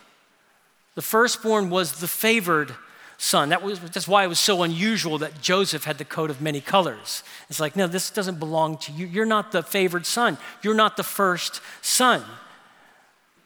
The 0.95 1.02
firstborn 1.02 1.69
was 1.69 2.00
the 2.00 2.08
favored 2.08 2.74
son. 3.17 3.50
That 3.50 3.62
was, 3.62 3.80
that's 3.80 4.08
why 4.08 4.24
it 4.24 4.28
was 4.28 4.39
so 4.39 4.63
unusual 4.63 5.17
that 5.19 5.41
Joseph 5.41 5.84
had 5.84 5.98
the 5.98 6.06
coat 6.06 6.30
of 6.30 6.41
many 6.41 6.62
colors. 6.62 7.24
It's 7.50 7.60
like, 7.60 7.76
no, 7.76 7.86
this 7.86 8.10
doesn't 8.10 8.39
belong 8.39 8.78
to 8.80 8.91
you. 8.91 9.06
You're 9.06 9.26
not 9.26 9.52
the 9.52 9.62
favored 9.62 10.06
son. 10.06 10.38
You're 10.63 10.74
not 10.74 10.98
the 10.98 11.04
first 11.04 11.62
son. 11.82 12.24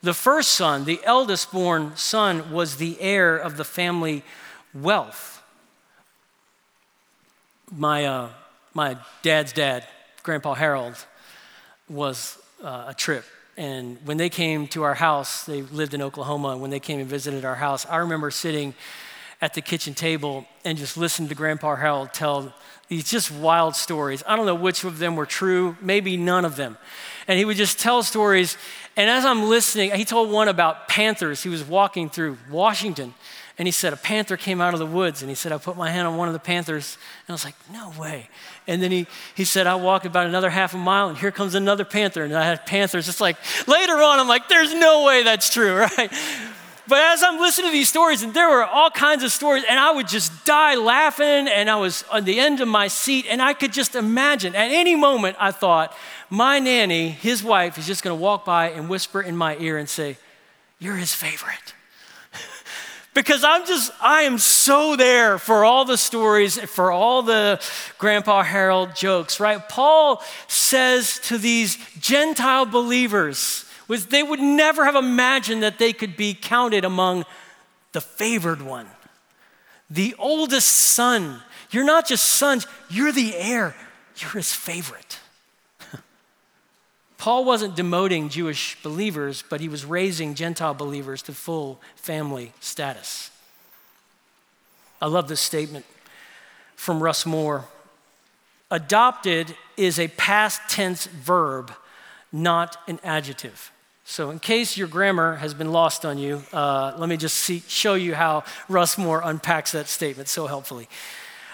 The 0.01 0.13
first 0.13 0.53
son, 0.53 0.85
the 0.85 0.99
eldest 1.03 1.51
born 1.51 1.95
son, 1.95 2.51
was 2.51 2.77
the 2.77 2.99
heir 2.99 3.37
of 3.37 3.57
the 3.57 3.63
family 3.63 4.23
wealth. 4.73 5.41
My, 7.71 8.05
uh, 8.05 8.29
my 8.73 8.97
dad's 9.21 9.53
dad, 9.53 9.87
Grandpa 10.21 10.53
Harold, 10.53 11.05
was 11.93 12.37
uh, 12.63 12.85
a 12.87 12.93
trip. 12.93 13.23
And 13.55 13.97
when 14.05 14.17
they 14.17 14.29
came 14.29 14.67
to 14.69 14.83
our 14.83 14.95
house, 14.95 15.45
they 15.45 15.61
lived 15.61 15.93
in 15.93 16.01
Oklahoma, 16.01 16.49
and 16.49 16.61
when 16.61 16.71
they 16.71 16.79
came 16.79 16.99
and 16.99 17.07
visited 17.07 17.45
our 17.45 17.55
house, 17.55 17.85
I 17.85 17.97
remember 17.97 18.31
sitting 18.31 18.73
at 19.41 19.53
the 19.53 19.61
kitchen 19.61 19.93
table 19.93 20.45
and 20.65 20.77
just 20.77 20.97
listening 20.97 21.29
to 21.29 21.35
Grandpa 21.35 21.75
Harold 21.75 22.13
tell 22.13 22.53
these 22.87 23.09
just 23.09 23.29
wild 23.29 23.75
stories. 23.75 24.23
I 24.25 24.35
don't 24.35 24.45
know 24.45 24.55
which 24.55 24.83
of 24.83 24.99
them 24.99 25.15
were 25.15 25.25
true, 25.25 25.77
maybe 25.81 26.17
none 26.17 26.45
of 26.45 26.55
them. 26.55 26.77
And 27.27 27.37
he 27.37 27.45
would 27.45 27.57
just 27.57 27.79
tell 27.79 28.03
stories. 28.03 28.57
And 28.95 29.09
as 29.09 29.25
I'm 29.25 29.43
listening, 29.43 29.91
he 29.91 30.05
told 30.05 30.31
one 30.31 30.47
about 30.47 30.87
panthers. 30.87 31.43
He 31.43 31.49
was 31.49 31.63
walking 31.63 32.09
through 32.09 32.37
Washington 32.49 33.13
and 33.57 33.67
he 33.67 33.71
said, 33.71 33.93
A 33.93 33.97
panther 33.97 34.35
came 34.35 34.61
out 34.61 34.73
of 34.73 34.79
the 34.79 34.85
woods. 34.85 35.21
And 35.21 35.29
he 35.29 35.35
said, 35.35 35.51
I 35.51 35.57
put 35.57 35.77
my 35.77 35.89
hand 35.89 36.07
on 36.07 36.17
one 36.17 36.27
of 36.27 36.33
the 36.33 36.39
panthers. 36.39 36.97
And 37.27 37.33
I 37.33 37.33
was 37.33 37.45
like, 37.45 37.55
No 37.71 37.93
way. 37.99 38.29
And 38.67 38.81
then 38.81 38.91
he, 38.91 39.05
he 39.35 39.45
said, 39.45 39.67
I 39.67 39.75
walked 39.75 40.05
about 40.05 40.25
another 40.25 40.49
half 40.49 40.73
a 40.73 40.77
mile, 40.77 41.09
and 41.09 41.17
here 41.17 41.31
comes 41.31 41.53
another 41.53 41.85
panther. 41.85 42.23
And 42.23 42.35
I 42.35 42.45
had 42.45 42.65
panthers. 42.65 43.07
It's 43.07 43.21
like, 43.21 43.37
later 43.67 43.93
on, 43.93 44.19
I'm 44.19 44.27
like, 44.27 44.47
There's 44.49 44.73
no 44.73 45.05
way 45.05 45.23
that's 45.23 45.53
true, 45.53 45.77
right? 45.97 46.11
But 46.85 46.97
as 46.97 47.23
I'm 47.23 47.39
listening 47.39 47.69
to 47.69 47.71
these 47.71 47.87
stories, 47.87 48.23
and 48.23 48.33
there 48.33 48.49
were 48.49 48.65
all 48.65 48.89
kinds 48.89 49.23
of 49.23 49.31
stories, 49.31 49.63
and 49.69 49.79
I 49.79 49.91
would 49.91 50.07
just 50.07 50.43
die 50.45 50.75
laughing, 50.75 51.47
and 51.47 51.69
I 51.69 51.77
was 51.77 52.03
on 52.11 52.25
the 52.25 52.39
end 52.39 52.59
of 52.59 52.67
my 52.67 52.87
seat, 52.87 53.25
and 53.29 53.41
I 53.41 53.53
could 53.53 53.71
just 53.71 53.95
imagine. 53.95 54.53
At 54.53 54.69
any 54.69 54.95
moment, 54.95 55.37
I 55.39 55.51
thought, 55.51 55.95
my 56.29 56.59
nanny, 56.59 57.09
his 57.09 57.41
wife, 57.41 57.77
is 57.77 57.87
just 57.87 58.03
gonna 58.03 58.15
walk 58.15 58.43
by 58.43 58.71
and 58.71 58.89
whisper 58.89 59.21
in 59.21 59.37
my 59.37 59.55
ear 59.57 59.77
and 59.77 59.87
say, 59.87 60.17
You're 60.79 60.97
his 60.97 61.13
favorite 61.13 61.73
because 63.13 63.43
I'm 63.43 63.65
just, 63.65 63.91
I 64.01 64.23
am 64.23 64.37
so 64.37 64.95
there 64.95 65.37
for 65.37 65.63
all 65.65 65.85
the 65.85 65.97
stories, 65.97 66.59
for 66.59 66.91
all 66.91 67.21
the 67.21 67.61
Grandpa 67.97 68.43
Harold 68.43 68.95
jokes, 68.95 69.39
right? 69.39 69.67
Paul 69.69 70.23
says 70.47 71.19
to 71.25 71.37
these 71.37 71.77
Gentile 71.99 72.65
believers, 72.65 73.65
was 73.87 74.07
they 74.07 74.23
would 74.23 74.39
never 74.39 74.85
have 74.85 74.95
imagined 74.95 75.63
that 75.63 75.77
they 75.77 75.93
could 75.93 76.15
be 76.15 76.33
counted 76.33 76.85
among 76.85 77.25
the 77.91 78.01
favored 78.01 78.61
one, 78.61 78.87
the 79.89 80.15
oldest 80.17 80.67
son. 80.67 81.41
You're 81.69 81.83
not 81.83 82.07
just 82.07 82.25
sons, 82.25 82.65
you're 82.89 83.11
the 83.11 83.35
heir, 83.35 83.75
you're 84.17 84.31
his 84.31 84.53
favorite. 84.53 85.19
Paul 87.23 87.45
wasn't 87.45 87.77
demoting 87.77 88.29
Jewish 88.29 88.75
believers, 88.83 89.45
but 89.47 89.61
he 89.61 89.69
was 89.69 89.85
raising 89.85 90.35
Gentile 90.35 90.73
believers 90.73 91.21
to 91.21 91.31
full 91.31 91.79
family 91.95 92.51
status. 92.59 93.31
I 95.01 95.05
love 95.05 95.29
this 95.29 95.39
statement 95.39 95.85
from 96.75 97.01
Russ 97.01 97.25
Moore. 97.25 97.63
Adopted 98.69 99.55
is 99.77 99.99
a 99.99 100.09
past 100.09 100.63
tense 100.67 101.05
verb, 101.05 101.71
not 102.33 102.75
an 102.89 102.99
adjective. 103.05 103.71
So, 104.03 104.29
in 104.29 104.39
case 104.39 104.75
your 104.75 104.89
grammar 104.89 105.37
has 105.37 105.53
been 105.53 105.71
lost 105.71 106.05
on 106.05 106.17
you, 106.17 106.43
uh, 106.51 106.93
let 106.97 107.07
me 107.07 107.15
just 107.15 107.37
see, 107.37 107.63
show 107.69 107.93
you 107.93 108.15
how 108.15 108.43
Russ 108.67 108.97
Moore 108.97 109.21
unpacks 109.23 109.71
that 109.71 109.87
statement 109.87 110.27
so 110.27 110.47
helpfully. 110.47 110.89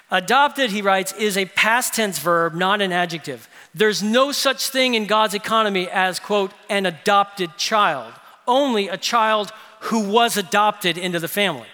Adopted, 0.09 0.71
he 0.71 0.81
writes, 0.81 1.13
is 1.13 1.37
a 1.37 1.45
past 1.45 1.93
tense 1.93 2.17
verb, 2.17 2.55
not 2.55 2.81
an 2.81 2.91
adjective. 2.91 3.47
There's 3.73 4.01
no 4.01 4.31
such 4.31 4.69
thing 4.69 4.95
in 4.95 5.05
God's 5.05 5.33
economy 5.33 5.87
as, 5.89 6.19
quote, 6.19 6.51
an 6.69 6.85
adopted 6.85 7.55
child, 7.57 8.13
only 8.47 8.87
a 8.87 8.97
child 8.97 9.51
who 9.81 10.09
was 10.09 10.37
adopted 10.37 10.97
into 10.97 11.19
the 11.19 11.27
family. 11.27 11.67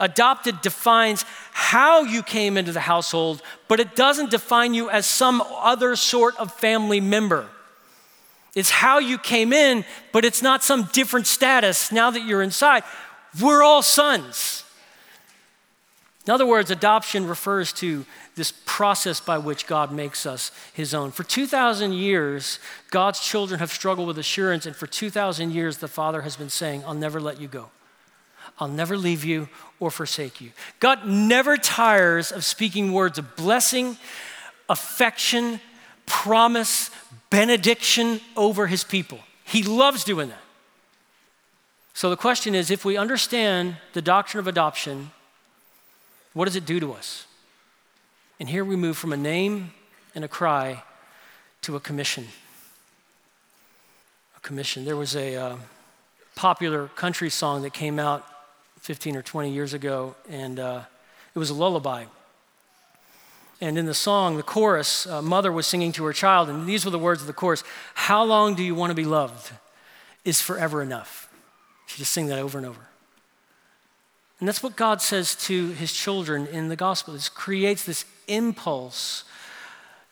Adopted 0.00 0.60
defines 0.60 1.24
how 1.52 2.02
you 2.02 2.22
came 2.22 2.56
into 2.56 2.70
the 2.70 2.80
household, 2.80 3.42
but 3.66 3.80
it 3.80 3.96
doesn't 3.96 4.30
define 4.30 4.74
you 4.74 4.88
as 4.88 5.06
some 5.06 5.42
other 5.56 5.96
sort 5.96 6.36
of 6.36 6.52
family 6.52 7.00
member. 7.00 7.48
It's 8.54 8.70
how 8.70 8.98
you 8.98 9.18
came 9.18 9.52
in, 9.52 9.84
but 10.12 10.24
it's 10.24 10.42
not 10.42 10.62
some 10.62 10.84
different 10.92 11.26
status 11.26 11.90
now 11.90 12.10
that 12.10 12.24
you're 12.24 12.42
inside. 12.42 12.84
We're 13.40 13.62
all 13.62 13.82
sons. 13.82 14.64
In 16.26 16.32
other 16.32 16.46
words, 16.46 16.70
adoption 16.70 17.26
refers 17.26 17.72
to 17.74 18.04
this 18.38 18.54
process 18.64 19.20
by 19.20 19.36
which 19.36 19.66
God 19.66 19.92
makes 19.92 20.24
us 20.24 20.50
his 20.72 20.94
own. 20.94 21.10
For 21.10 21.24
2,000 21.24 21.92
years, 21.92 22.58
God's 22.90 23.20
children 23.20 23.60
have 23.60 23.70
struggled 23.70 24.08
with 24.08 24.18
assurance, 24.18 24.64
and 24.64 24.74
for 24.74 24.86
2,000 24.86 25.52
years, 25.52 25.76
the 25.76 25.88
Father 25.88 26.22
has 26.22 26.36
been 26.36 26.48
saying, 26.48 26.82
I'll 26.86 26.94
never 26.94 27.20
let 27.20 27.38
you 27.38 27.48
go. 27.48 27.68
I'll 28.58 28.68
never 28.68 28.96
leave 28.96 29.24
you 29.24 29.48
or 29.78 29.90
forsake 29.90 30.40
you. 30.40 30.52
God 30.80 31.06
never 31.06 31.56
tires 31.56 32.32
of 32.32 32.44
speaking 32.44 32.92
words 32.92 33.18
of 33.18 33.36
blessing, 33.36 33.98
affection, 34.68 35.60
promise, 36.06 36.90
benediction 37.30 38.20
over 38.36 38.66
his 38.66 38.82
people. 38.82 39.20
He 39.44 39.62
loves 39.62 40.04
doing 40.04 40.30
that. 40.30 40.40
So 41.94 42.10
the 42.10 42.16
question 42.16 42.54
is 42.54 42.70
if 42.70 42.84
we 42.84 42.96
understand 42.96 43.76
the 43.92 44.02
doctrine 44.02 44.38
of 44.40 44.46
adoption, 44.46 45.10
what 46.32 46.44
does 46.44 46.56
it 46.56 46.64
do 46.64 46.80
to 46.80 46.92
us? 46.92 47.26
And 48.40 48.48
here 48.48 48.64
we 48.64 48.76
move 48.76 48.96
from 48.96 49.12
a 49.12 49.16
name 49.16 49.72
and 50.14 50.24
a 50.24 50.28
cry 50.28 50.84
to 51.62 51.74
a 51.74 51.80
commission. 51.80 52.28
A 54.36 54.40
commission. 54.40 54.84
There 54.84 54.96
was 54.96 55.16
a 55.16 55.34
uh, 55.34 55.56
popular 56.36 56.86
country 56.88 57.30
song 57.30 57.62
that 57.62 57.72
came 57.72 57.98
out 57.98 58.24
15 58.80 59.16
or 59.16 59.22
20 59.22 59.50
years 59.50 59.74
ago, 59.74 60.14
and 60.30 60.60
uh, 60.60 60.82
it 61.34 61.38
was 61.38 61.50
a 61.50 61.54
lullaby. 61.54 62.04
And 63.60 63.76
in 63.76 63.86
the 63.86 63.94
song, 63.94 64.36
the 64.36 64.44
chorus, 64.44 65.04
a 65.06 65.20
mother 65.20 65.50
was 65.50 65.66
singing 65.66 65.90
to 65.92 66.04
her 66.04 66.12
child, 66.12 66.48
and 66.48 66.64
these 66.64 66.84
were 66.84 66.92
the 66.92 66.98
words 66.98 67.20
of 67.20 67.26
the 67.26 67.32
chorus 67.32 67.64
How 67.94 68.22
long 68.22 68.54
do 68.54 68.62
you 68.62 68.74
want 68.74 68.92
to 68.92 68.94
be 68.94 69.04
loved? 69.04 69.50
Is 70.24 70.40
forever 70.40 70.80
enough. 70.80 71.28
She 71.86 71.98
just 71.98 72.12
sing 72.12 72.28
that 72.28 72.38
over 72.38 72.56
and 72.56 72.66
over. 72.66 72.80
And 74.40 74.48
that's 74.48 74.62
what 74.62 74.76
God 74.76 75.02
says 75.02 75.34
to 75.46 75.68
his 75.70 75.92
children 75.92 76.46
in 76.46 76.68
the 76.68 76.76
gospel. 76.76 77.14
It 77.14 77.30
creates 77.34 77.84
this 77.84 78.04
impulse 78.28 79.24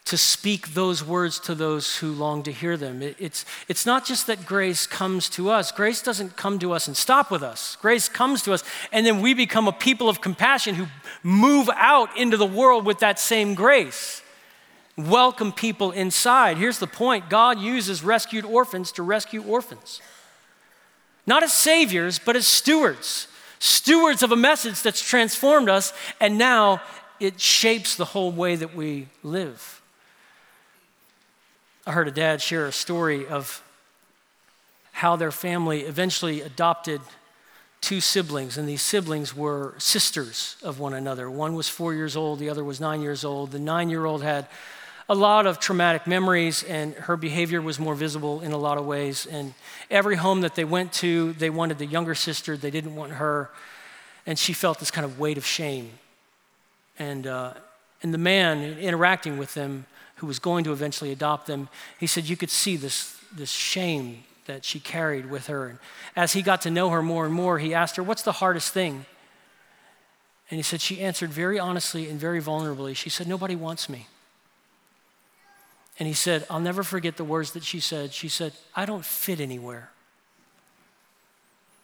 to 0.06 0.16
speak 0.16 0.74
those 0.74 1.04
words 1.04 1.40
to 1.40 1.54
those 1.54 1.96
who 1.96 2.12
long 2.12 2.44
to 2.44 2.52
hear 2.52 2.76
them. 2.76 3.02
It, 3.02 3.16
it's, 3.18 3.44
it's 3.66 3.84
not 3.84 4.06
just 4.06 4.28
that 4.28 4.46
grace 4.46 4.86
comes 4.86 5.28
to 5.30 5.50
us. 5.50 5.72
Grace 5.72 6.00
doesn't 6.00 6.36
come 6.36 6.60
to 6.60 6.72
us 6.72 6.86
and 6.86 6.96
stop 6.96 7.30
with 7.30 7.42
us. 7.42 7.76
Grace 7.80 8.08
comes 8.08 8.42
to 8.42 8.52
us, 8.52 8.62
and 8.92 9.04
then 9.04 9.20
we 9.20 9.34
become 9.34 9.66
a 9.66 9.72
people 9.72 10.08
of 10.08 10.20
compassion 10.20 10.76
who 10.76 10.86
move 11.24 11.68
out 11.74 12.16
into 12.16 12.36
the 12.36 12.46
world 12.46 12.84
with 12.84 13.00
that 13.00 13.18
same 13.18 13.54
grace. 13.54 14.22
Welcome 14.96 15.52
people 15.52 15.90
inside. 15.90 16.56
Here's 16.56 16.78
the 16.78 16.86
point 16.86 17.28
God 17.28 17.58
uses 17.58 18.04
rescued 18.04 18.44
orphans 18.44 18.92
to 18.92 19.02
rescue 19.02 19.42
orphans. 19.42 20.00
Not 21.26 21.42
as 21.42 21.52
saviors, 21.52 22.20
but 22.20 22.36
as 22.36 22.46
stewards 22.46 23.26
stewards 23.58 24.22
of 24.22 24.32
a 24.32 24.36
message 24.36 24.82
that's 24.82 25.00
transformed 25.00 25.68
us, 25.68 25.92
and 26.20 26.38
now 26.38 26.80
it 27.20 27.40
shapes 27.40 27.96
the 27.96 28.04
whole 28.04 28.32
way 28.32 28.56
that 28.56 28.74
we 28.74 29.08
live. 29.22 29.80
I 31.86 31.92
heard 31.92 32.08
a 32.08 32.12
dad 32.12 32.42
share 32.42 32.66
a 32.66 32.72
story 32.72 33.26
of 33.26 33.62
how 34.92 35.16
their 35.16 35.30
family 35.30 35.82
eventually 35.82 36.40
adopted 36.40 37.00
two 37.80 38.00
siblings, 38.00 38.58
and 38.58 38.68
these 38.68 38.82
siblings 38.82 39.36
were 39.36 39.74
sisters 39.78 40.56
of 40.62 40.80
one 40.80 40.94
another. 40.94 41.30
One 41.30 41.54
was 41.54 41.68
four 41.68 41.94
years 41.94 42.16
old, 42.16 42.38
the 42.38 42.48
other 42.48 42.64
was 42.64 42.80
nine 42.80 43.02
years 43.02 43.24
old. 43.24 43.52
The 43.52 43.58
nine 43.58 43.90
year 43.90 44.04
old 44.04 44.22
had 44.22 44.48
a 45.08 45.14
lot 45.14 45.46
of 45.46 45.60
traumatic 45.60 46.06
memories, 46.06 46.64
and 46.64 46.94
her 46.94 47.16
behavior 47.16 47.62
was 47.62 47.78
more 47.78 47.94
visible 47.94 48.40
in 48.40 48.52
a 48.52 48.56
lot 48.56 48.76
of 48.76 48.84
ways. 48.84 49.26
And 49.26 49.54
every 49.90 50.16
home 50.16 50.40
that 50.40 50.56
they 50.56 50.64
went 50.64 50.92
to, 50.94 51.32
they 51.34 51.50
wanted 51.50 51.78
the 51.78 51.86
younger 51.86 52.14
sister, 52.14 52.56
they 52.56 52.70
didn't 52.70 52.96
want 52.96 53.12
her. 53.12 53.50
And 54.26 54.38
she 54.38 54.52
felt 54.52 54.80
this 54.80 54.90
kind 54.90 55.04
of 55.04 55.20
weight 55.20 55.38
of 55.38 55.46
shame. 55.46 55.90
And, 56.98 57.26
uh, 57.26 57.54
and 58.02 58.12
the 58.12 58.18
man 58.18 58.78
interacting 58.78 59.38
with 59.38 59.54
them, 59.54 59.86
who 60.16 60.26
was 60.26 60.38
going 60.38 60.64
to 60.64 60.72
eventually 60.72 61.12
adopt 61.12 61.46
them, 61.46 61.68
he 62.00 62.06
said 62.06 62.24
you 62.24 62.36
could 62.36 62.50
see 62.50 62.76
this, 62.76 63.16
this 63.32 63.50
shame 63.50 64.24
that 64.46 64.64
she 64.64 64.80
carried 64.80 65.30
with 65.30 65.46
her. 65.46 65.68
And 65.68 65.78
as 66.16 66.32
he 66.32 66.42
got 66.42 66.62
to 66.62 66.70
know 66.70 66.90
her 66.90 67.02
more 67.02 67.26
and 67.26 67.34
more, 67.34 67.58
he 67.58 67.74
asked 67.74 67.96
her, 67.96 68.02
What's 68.02 68.22
the 68.22 68.32
hardest 68.32 68.72
thing? 68.72 69.04
And 70.50 70.58
he 70.58 70.62
said, 70.62 70.80
She 70.80 71.00
answered 71.00 71.30
very 71.30 71.58
honestly 71.58 72.08
and 72.08 72.18
very 72.18 72.40
vulnerably. 72.40 72.96
She 72.96 73.10
said, 73.10 73.28
Nobody 73.28 73.54
wants 73.54 73.88
me. 73.88 74.06
And 75.98 76.06
he 76.06 76.14
said, 76.14 76.46
I'll 76.50 76.60
never 76.60 76.82
forget 76.82 77.16
the 77.16 77.24
words 77.24 77.52
that 77.52 77.64
she 77.64 77.80
said. 77.80 78.12
She 78.12 78.28
said, 78.28 78.52
I 78.74 78.84
don't 78.84 79.04
fit 79.04 79.40
anywhere. 79.40 79.90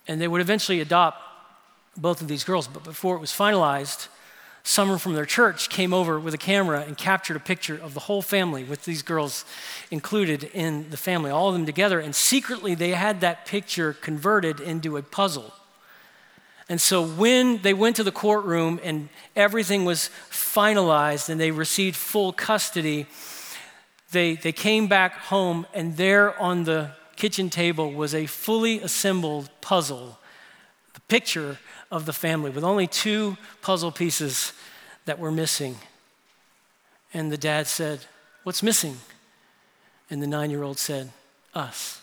And 0.06 0.20
they 0.20 0.28
would 0.28 0.40
eventually 0.40 0.80
adopt 0.80 1.18
both 1.96 2.20
of 2.20 2.28
these 2.28 2.44
girls, 2.44 2.66
but 2.66 2.84
before 2.84 3.16
it 3.16 3.20
was 3.20 3.30
finalized, 3.30 4.08
someone 4.64 4.98
from 4.98 5.14
their 5.14 5.26
church 5.26 5.68
came 5.68 5.92
over 5.92 6.18
with 6.18 6.34
a 6.34 6.38
camera 6.38 6.84
and 6.86 6.96
captured 6.96 7.36
a 7.36 7.40
picture 7.40 7.74
of 7.74 7.94
the 7.94 8.00
whole 8.00 8.22
family 8.22 8.64
with 8.64 8.84
these 8.84 9.02
girls 9.02 9.44
included 9.90 10.44
in 10.54 10.88
the 10.90 10.96
family, 10.96 11.30
all 11.30 11.48
of 11.48 11.54
them 11.54 11.66
together. 11.66 12.00
And 12.00 12.14
secretly, 12.14 12.74
they 12.74 12.90
had 12.90 13.20
that 13.20 13.44
picture 13.46 13.92
converted 13.92 14.60
into 14.60 14.96
a 14.96 15.02
puzzle. 15.02 15.52
And 16.68 16.80
so 16.80 17.04
when 17.04 17.60
they 17.62 17.74
went 17.74 17.96
to 17.96 18.04
the 18.04 18.12
courtroom 18.12 18.80
and 18.82 19.08
everything 19.36 19.84
was 19.84 20.10
finalized 20.30 21.28
and 21.28 21.40
they 21.40 21.50
received 21.50 21.96
full 21.96 22.32
custody, 22.32 23.06
they, 24.12 24.34
they 24.34 24.52
came 24.52 24.86
back 24.86 25.14
home, 25.14 25.66
and 25.74 25.96
there 25.96 26.38
on 26.40 26.64
the 26.64 26.92
kitchen 27.16 27.50
table 27.50 27.92
was 27.92 28.14
a 28.14 28.26
fully 28.26 28.80
assembled 28.80 29.50
puzzle, 29.60 30.18
the 30.94 31.00
picture 31.02 31.58
of 31.90 32.06
the 32.06 32.12
family, 32.12 32.50
with 32.50 32.64
only 32.64 32.86
two 32.86 33.36
puzzle 33.60 33.90
pieces 33.90 34.52
that 35.04 35.18
were 35.18 35.32
missing. 35.32 35.76
And 37.12 37.30
the 37.30 37.38
dad 37.38 37.66
said, 37.66 38.00
What's 38.44 38.62
missing? 38.62 38.96
And 40.10 40.22
the 40.22 40.26
nine 40.26 40.50
year 40.50 40.62
old 40.62 40.78
said, 40.78 41.10
Us. 41.54 42.00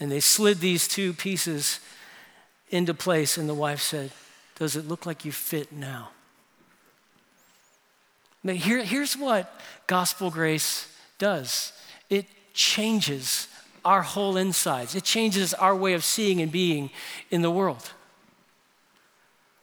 And 0.00 0.10
they 0.10 0.20
slid 0.20 0.58
these 0.58 0.88
two 0.88 1.12
pieces 1.12 1.80
into 2.70 2.94
place, 2.94 3.38
and 3.38 3.48
the 3.48 3.54
wife 3.54 3.80
said, 3.80 4.10
Does 4.58 4.76
it 4.76 4.88
look 4.88 5.06
like 5.06 5.24
you 5.24 5.32
fit 5.32 5.72
now? 5.72 6.10
Now, 8.46 8.52
here, 8.52 8.84
here's 8.84 9.16
what 9.16 9.52
gospel 9.88 10.30
grace 10.30 10.88
does 11.18 11.72
it 12.08 12.26
changes 12.54 13.48
our 13.84 14.02
whole 14.02 14.36
insides, 14.36 14.94
it 14.94 15.02
changes 15.02 15.52
our 15.52 15.74
way 15.74 15.94
of 15.94 16.04
seeing 16.04 16.40
and 16.40 16.52
being 16.52 16.90
in 17.32 17.42
the 17.42 17.50
world. 17.50 17.90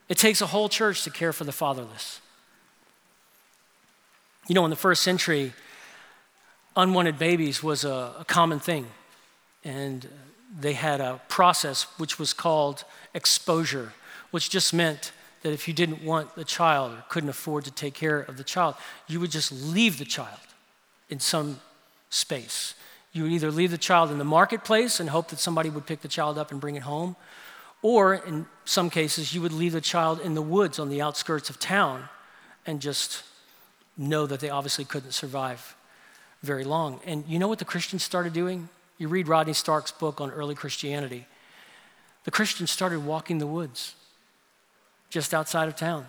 It 0.10 0.18
takes 0.18 0.42
a 0.42 0.48
whole 0.48 0.68
church 0.68 1.06
to 1.06 1.10
care 1.10 1.32
for 1.32 1.46
the 1.46 1.54
fatherless. 1.54 2.20
You 4.50 4.56
know, 4.56 4.66
in 4.66 4.70
the 4.70 4.76
first 4.76 5.02
century, 5.02 5.54
unwanted 6.76 7.18
babies 7.18 7.64
was 7.64 7.86
a, 7.86 8.14
a 8.20 8.26
common 8.28 8.60
thing. 8.60 8.88
And 9.64 10.10
they 10.60 10.74
had 10.74 11.00
a 11.00 11.22
process 11.30 11.84
which 11.98 12.20
was 12.20 12.34
called 12.34 12.84
exposure, 13.14 13.94
which 14.32 14.50
just 14.50 14.74
meant 14.74 15.14
that 15.44 15.52
if 15.52 15.68
you 15.68 15.74
didn't 15.74 16.04
want 16.04 16.36
the 16.36 16.44
child 16.44 16.94
or 16.94 17.04
couldn't 17.10 17.30
afford 17.30 17.66
to 17.66 17.72
take 17.72 17.94
care 17.94 18.20
of 18.20 18.38
the 18.38 18.44
child, 18.44 18.76
you 19.08 19.20
would 19.20 19.32
just 19.32 19.52
leave 19.52 20.00
the 20.00 20.06
child 20.06 20.40
in 21.10 21.20
some 21.20 21.60
space. 22.10 22.74
You 23.12 23.24
would 23.24 23.32
either 23.32 23.52
leave 23.52 23.72
the 23.72 23.78
child 23.78 24.10
in 24.10 24.18
the 24.18 24.24
marketplace 24.24 25.00
and 25.00 25.10
hope 25.10 25.28
that 25.30 25.40
somebody 25.40 25.70
would 25.70 25.86
pick 25.86 26.02
the 26.02 26.08
child 26.08 26.38
up 26.38 26.52
and 26.52 26.60
bring 26.60 26.76
it 26.76 26.84
home, 26.84 27.16
or 27.82 28.16
in 28.16 28.46
some 28.64 28.90
cases, 28.90 29.34
you 29.36 29.42
would 29.42 29.52
leave 29.52 29.74
the 29.74 29.82
child 29.82 30.22
in 30.22 30.34
the 30.34 30.42
woods 30.42 30.80
on 30.80 30.90
the 30.90 31.02
outskirts 31.02 31.50
of 31.50 31.60
town 31.60 32.08
and 32.66 32.80
just 32.82 33.24
know 33.98 34.26
that 34.26 34.40
they 34.40 34.50
obviously 34.50 34.86
couldn't 34.86 35.12
survive 35.12 35.76
very 36.42 36.64
long. 36.64 37.02
And 37.06 37.26
you 37.28 37.38
know 37.38 37.50
what 37.50 37.60
the 37.60 37.66
Christians 37.66 38.02
started 38.02 38.32
doing? 38.32 38.70
You 38.98 39.10
read 39.10 39.28
Rodney 39.28 39.54
Stark's 39.54 39.92
book 39.92 40.22
on 40.22 40.32
early 40.32 40.56
Christianity. 40.56 41.28
The 42.24 42.32
Christians 42.32 42.72
started 42.72 43.06
walking 43.06 43.40
the 43.40 43.48
woods 43.48 43.96
just 45.14 45.34
outside 45.34 45.68
of 45.68 45.76
town. 45.76 46.08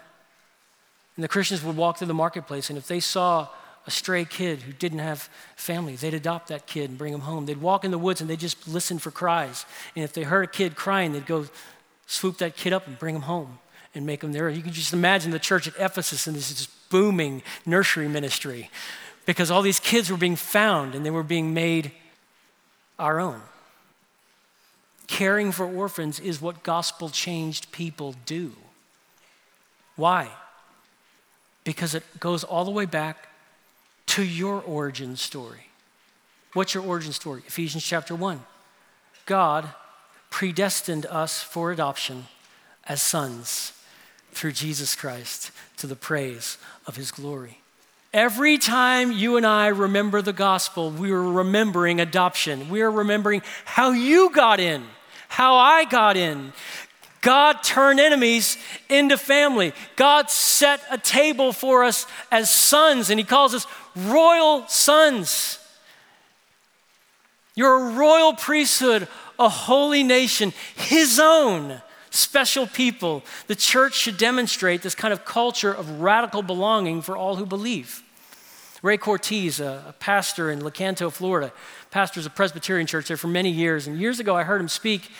And 1.17 1.23
the 1.23 1.29
Christians 1.29 1.63
would 1.63 1.77
walk 1.77 1.99
through 1.99 2.07
the 2.09 2.15
marketplace, 2.15 2.71
and 2.71 2.79
if 2.79 2.89
they 2.89 3.01
saw 3.01 3.49
a 3.87 3.91
stray 3.91 4.25
kid 4.25 4.63
who 4.63 4.73
didn't 4.73 5.01
have 5.01 5.29
family, 5.57 5.95
they'd 5.95 6.15
adopt 6.15 6.49
that 6.49 6.67
kid 6.67 6.89
and 6.89 6.99
bring 6.99 7.13
him 7.13 7.21
home. 7.21 7.45
They'd 7.45 7.61
walk 7.61 7.85
in 7.85 7.91
the 7.91 7.99
woods 7.99 8.23
and 8.23 8.31
they'd 8.31 8.41
just 8.41 8.67
listen 8.67 8.99
for 8.99 9.11
cries. 9.11 9.67
And 9.95 10.03
if 10.03 10.15
they 10.15 10.23
heard 10.23 10.45
a 10.45 10.51
kid 10.51 10.75
crying, 10.75 11.13
they'd 11.13 11.27
go 11.27 11.45
swoop 12.07 12.39
that 12.39 12.57
kid 12.57 12.73
up 12.73 12.87
and 12.87 12.99
bring 12.99 13.15
him 13.15 13.23
home 13.23 13.59
and 13.95 14.07
make 14.07 14.25
him 14.25 14.33
there. 14.33 14.49
You 14.49 14.63
can 14.63 14.73
just 14.73 14.95
imagine 14.95 15.33
the 15.33 15.39
church 15.39 15.69
at 15.69 15.75
Ephesus 15.79 16.27
and 16.27 16.35
this 16.35 16.49
just 16.49 16.89
booming 16.89 17.43
nursery 17.67 18.09
ministry 18.09 18.71
because 19.27 19.51
all 19.51 19.61
these 19.61 19.81
kids 19.81 20.11
were 20.11 20.17
being 20.17 20.37
found 20.37 20.95
and 20.95 21.05
they 21.05 21.11
were 21.11 21.23
being 21.23 21.53
made 21.53 21.93
our 22.99 23.21
own. 23.21 23.43
Caring 25.09 25.53
for 25.53 25.67
orphans 25.67 26.19
is 26.21 26.41
what 26.41 26.63
gospel 26.63 27.11
changed 27.11 27.71
people 27.71 28.15
do. 28.25 28.53
Why? 29.97 30.31
Because 31.65 31.95
it 31.95 32.03
goes 32.21 32.45
all 32.45 32.65
the 32.65 32.71
way 32.71 32.85
back 32.85 33.29
to 34.07 34.23
your 34.23 34.61
origin 34.61 35.17
story. 35.17 35.69
What's 36.53 36.75
your 36.75 36.85
origin 36.85 37.13
story? 37.13 37.43
Ephesians 37.47 37.85
chapter 37.85 38.15
1. 38.15 38.41
God 39.27 39.69
predestined 40.31 41.07
us 41.07 41.43
for 41.43 41.73
adoption 41.73 42.27
as 42.87 43.01
sons 43.01 43.73
through 44.33 44.53
Jesus 44.53 44.95
Christ 44.95 45.51
to 45.79 45.87
the 45.87 45.97
praise 45.97 46.59
of 46.87 46.97
his 46.97 47.11
glory. 47.11 47.59
Every 48.13 48.59
time 48.59 49.11
you 49.11 49.37
and 49.37 49.45
I 49.45 49.69
remember 49.69 50.23
the 50.23 50.33
gospel, 50.33 50.91
we 50.91 51.11
are 51.11 51.23
remembering 51.23 52.01
adoption. 52.01 52.69
We 52.69 52.83
are 52.83 52.91
remembering 52.91 53.43
how 53.65 53.91
you 53.91 54.31
got 54.31 54.61
in, 54.61 54.85
how 55.29 55.57
I 55.57 55.85
got 55.85 56.17
in. 56.17 56.53
God 57.25 57.63
turned 57.65 57.99
enemies 57.99 58.59
into 58.91 59.17
family. 59.17 59.73
God 59.97 60.29
set 60.29 60.83
a 60.91 60.99
table 60.99 61.55
for 61.55 61.83
us 61.83 62.07
as 62.31 62.51
sons, 62.51 63.09
and 63.09 63.19
He 63.19 63.25
calls 63.25 63.55
us 63.55 63.67
royal 63.97 64.69
sons. 64.69 65.59
You're 67.55 67.93
a 67.93 67.93
royal 67.95 68.35
priesthood, 68.35 69.09
a 69.39 69.49
holy 69.49 70.03
nation, 70.03 70.53
His 70.77 71.19
own 71.19 71.81
special 72.11 72.67
people. 72.67 73.25
The 73.47 73.57
church 73.57 73.95
should 73.95 74.19
demonstrate 74.19 74.83
this 74.83 74.95
kind 74.95 75.15
of 75.15 75.25
culture 75.25 75.73
of 75.73 76.03
radical 76.03 76.43
belonging 76.43 77.01
for 77.01 77.17
all 77.17 77.37
who 77.37 77.47
believe. 77.47 78.03
Ray 78.83 78.99
Cortese, 78.99 79.63
a, 79.65 79.95
pastor 79.99 80.51
in 80.51 80.61
Lecanto, 80.61 81.11
Florida, 81.11 81.55
pastors 81.91 82.27
a 82.27 82.31
Presbyterian 82.31 82.87
church 82.87 83.09
there 83.09 83.17
for 83.17 83.29
many 83.29 83.51
years. 83.51 83.87
And 83.87 83.99
years 83.99 84.21
ago, 84.21 84.37
I 84.37 84.43
heard 84.43 84.61
him 84.61 84.69
speak 84.69 85.11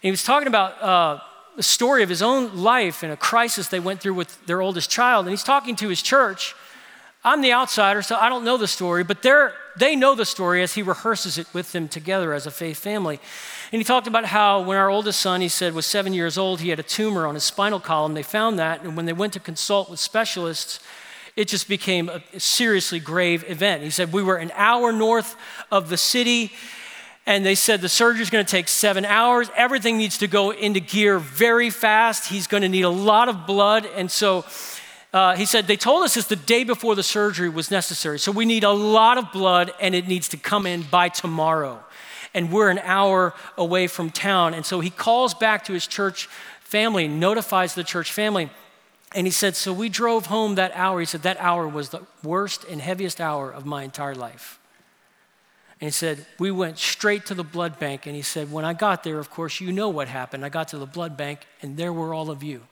he 0.00 0.10
was 0.10 0.22
talking 0.22 0.48
about 0.48 0.80
uh, 0.80 1.20
the 1.56 1.62
story 1.62 2.02
of 2.02 2.08
his 2.08 2.22
own 2.22 2.56
life 2.56 3.02
and 3.02 3.12
a 3.12 3.16
crisis 3.16 3.68
they 3.68 3.80
went 3.80 4.00
through 4.00 4.14
with 4.14 4.46
their 4.46 4.62
oldest 4.62 4.90
child. 4.90 5.26
And 5.26 5.30
he's 5.30 5.42
talking 5.42 5.74
to 5.76 5.88
his 5.88 6.00
church. 6.00 6.54
I'm 7.24 7.42
the 7.42 7.52
outsider, 7.52 8.00
so 8.00 8.14
I 8.14 8.28
don't 8.28 8.44
know 8.44 8.56
the 8.56 8.68
story, 8.68 9.02
but 9.02 9.22
they 9.76 9.96
know 9.96 10.14
the 10.14 10.24
story 10.24 10.62
as 10.62 10.74
he 10.74 10.82
rehearses 10.82 11.36
it 11.36 11.52
with 11.52 11.72
them 11.72 11.88
together 11.88 12.32
as 12.32 12.46
a 12.46 12.50
faith 12.50 12.78
family. 12.78 13.18
And 13.72 13.80
he 13.80 13.84
talked 13.84 14.06
about 14.06 14.26
how 14.26 14.62
when 14.62 14.76
our 14.76 14.88
oldest 14.88 15.20
son, 15.20 15.40
he 15.40 15.48
said, 15.48 15.74
was 15.74 15.84
seven 15.84 16.14
years 16.14 16.38
old, 16.38 16.60
he 16.60 16.68
had 16.68 16.78
a 16.78 16.84
tumor 16.84 17.26
on 17.26 17.34
his 17.34 17.42
spinal 17.42 17.80
column. 17.80 18.14
They 18.14 18.22
found 18.22 18.58
that, 18.60 18.82
and 18.82 18.96
when 18.96 19.06
they 19.06 19.12
went 19.12 19.32
to 19.32 19.40
consult 19.40 19.90
with 19.90 19.98
specialists, 19.98 20.78
it 21.34 21.48
just 21.48 21.68
became 21.68 22.08
a 22.08 22.22
seriously 22.38 23.00
grave 23.00 23.44
event. 23.48 23.82
He 23.82 23.90
said, 23.90 24.12
We 24.12 24.22
were 24.22 24.36
an 24.36 24.52
hour 24.54 24.92
north 24.92 25.36
of 25.72 25.88
the 25.88 25.96
city 25.96 26.52
and 27.28 27.44
they 27.44 27.54
said 27.54 27.82
the 27.82 27.90
surgery 27.90 28.22
is 28.22 28.30
going 28.30 28.42
to 28.42 28.50
take 28.50 28.68
seven 28.68 29.04
hours. 29.04 29.50
Everything 29.54 29.98
needs 29.98 30.16
to 30.16 30.26
go 30.26 30.50
into 30.50 30.80
gear 30.80 31.18
very 31.18 31.68
fast. 31.68 32.30
He's 32.30 32.46
going 32.46 32.62
to 32.62 32.70
need 32.70 32.86
a 32.86 32.88
lot 32.88 33.28
of 33.28 33.46
blood. 33.46 33.84
And 33.84 34.10
so 34.10 34.46
uh, 35.12 35.36
he 35.36 35.44
said, 35.44 35.66
they 35.66 35.76
told 35.76 36.04
us 36.04 36.14
this 36.14 36.24
the 36.24 36.36
day 36.36 36.64
before 36.64 36.94
the 36.94 37.02
surgery 37.02 37.50
was 37.50 37.70
necessary. 37.70 38.18
So 38.18 38.32
we 38.32 38.46
need 38.46 38.64
a 38.64 38.70
lot 38.70 39.18
of 39.18 39.30
blood 39.30 39.74
and 39.78 39.94
it 39.94 40.08
needs 40.08 40.26
to 40.30 40.38
come 40.38 40.64
in 40.64 40.84
by 40.84 41.10
tomorrow. 41.10 41.84
And 42.32 42.50
we're 42.50 42.70
an 42.70 42.78
hour 42.78 43.34
away 43.58 43.88
from 43.88 44.08
town. 44.08 44.54
And 44.54 44.64
so 44.64 44.80
he 44.80 44.88
calls 44.88 45.34
back 45.34 45.66
to 45.66 45.74
his 45.74 45.86
church 45.86 46.30
family, 46.60 47.08
notifies 47.08 47.74
the 47.74 47.84
church 47.84 48.10
family. 48.10 48.48
And 49.14 49.26
he 49.26 49.30
said, 49.30 49.54
So 49.54 49.74
we 49.74 49.90
drove 49.90 50.26
home 50.26 50.54
that 50.54 50.72
hour. 50.74 50.98
He 50.98 51.04
said, 51.04 51.22
That 51.24 51.36
hour 51.40 51.68
was 51.68 51.90
the 51.90 52.00
worst 52.22 52.64
and 52.64 52.80
heaviest 52.80 53.20
hour 53.20 53.50
of 53.50 53.66
my 53.66 53.82
entire 53.82 54.14
life. 54.14 54.57
And 55.80 55.86
he 55.86 55.92
said, 55.92 56.26
We 56.38 56.50
went 56.50 56.78
straight 56.78 57.26
to 57.26 57.34
the 57.34 57.44
blood 57.44 57.78
bank. 57.78 58.06
And 58.06 58.16
he 58.16 58.22
said, 58.22 58.50
When 58.50 58.64
I 58.64 58.72
got 58.72 59.04
there, 59.04 59.18
of 59.18 59.30
course, 59.30 59.60
you 59.60 59.72
know 59.72 59.88
what 59.88 60.08
happened. 60.08 60.44
I 60.44 60.48
got 60.48 60.68
to 60.68 60.78
the 60.78 60.86
blood 60.86 61.16
bank, 61.16 61.46
and 61.62 61.76
there 61.76 61.92
were 61.92 62.12
all 62.12 62.30
of 62.30 62.42
you. 62.42 62.62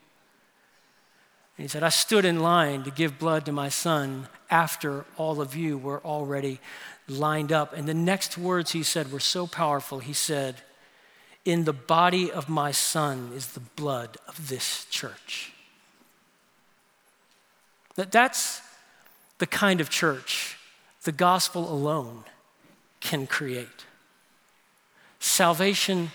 And 1.56 1.64
he 1.64 1.68
said, 1.68 1.82
I 1.82 1.88
stood 1.88 2.24
in 2.24 2.40
line 2.40 2.82
to 2.82 2.90
give 2.90 3.18
blood 3.18 3.46
to 3.46 3.52
my 3.52 3.68
son 3.68 4.28
after 4.50 5.04
all 5.16 5.40
of 5.40 5.56
you 5.56 5.78
were 5.78 6.04
already 6.04 6.60
lined 7.08 7.52
up. 7.52 7.72
And 7.72 7.88
the 7.88 7.94
next 7.94 8.36
words 8.36 8.72
he 8.72 8.82
said 8.82 9.12
were 9.12 9.20
so 9.20 9.46
powerful. 9.46 10.00
He 10.00 10.12
said, 10.12 10.56
In 11.44 11.64
the 11.64 11.72
body 11.72 12.30
of 12.30 12.48
my 12.48 12.72
son 12.72 13.30
is 13.34 13.52
the 13.52 13.60
blood 13.60 14.18
of 14.26 14.48
this 14.48 14.84
church. 14.90 15.52
That 17.94 18.12
that's 18.12 18.60
the 19.38 19.46
kind 19.46 19.80
of 19.80 19.90
church 19.90 20.58
the 21.04 21.12
gospel 21.12 21.72
alone 21.72 22.24
can 23.00 23.26
create. 23.26 23.84
Salvation 25.20 26.10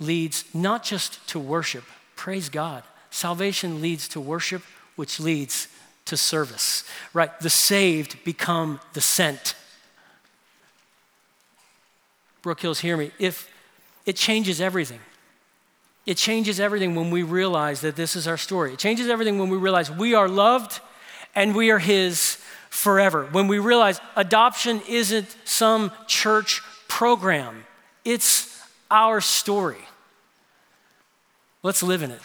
leads 0.00 0.44
not 0.54 0.82
just 0.84 1.26
to 1.28 1.38
worship, 1.38 1.84
praise 2.16 2.48
God. 2.48 2.82
Salvation 3.10 3.80
leads 3.80 4.08
to 4.08 4.20
worship, 4.20 4.62
which 4.96 5.18
leads 5.18 5.68
to 6.04 6.16
service, 6.16 6.84
right? 7.12 7.38
The 7.40 7.50
saved 7.50 8.22
become 8.24 8.80
the 8.92 9.00
sent. 9.00 9.54
Brook 12.42 12.60
Hills, 12.60 12.80
hear 12.80 12.96
me. 12.96 13.10
If 13.18 13.52
it 14.06 14.16
changes 14.16 14.60
everything, 14.60 15.00
it 16.06 16.16
changes 16.16 16.58
everything 16.60 16.94
when 16.94 17.10
we 17.10 17.22
realize 17.22 17.82
that 17.82 17.96
this 17.96 18.16
is 18.16 18.26
our 18.26 18.38
story. 18.38 18.72
It 18.72 18.78
changes 18.78 19.08
everything 19.08 19.38
when 19.38 19.50
we 19.50 19.58
realize 19.58 19.90
we 19.90 20.14
are 20.14 20.28
loved 20.28 20.80
and 21.34 21.54
we 21.54 21.70
are 21.70 21.78
His 21.78 22.38
forever. 22.70 23.26
When 23.32 23.48
we 23.48 23.58
realize 23.58 24.00
adoption 24.16 24.80
isn't 24.88 25.36
some 25.44 25.92
church 26.06 26.62
program, 26.88 27.64
it's 28.04 28.62
our 28.90 29.20
story. 29.20 29.78
Let's 31.62 31.82
live 31.82 32.02
in 32.02 32.10
it. 32.10 32.20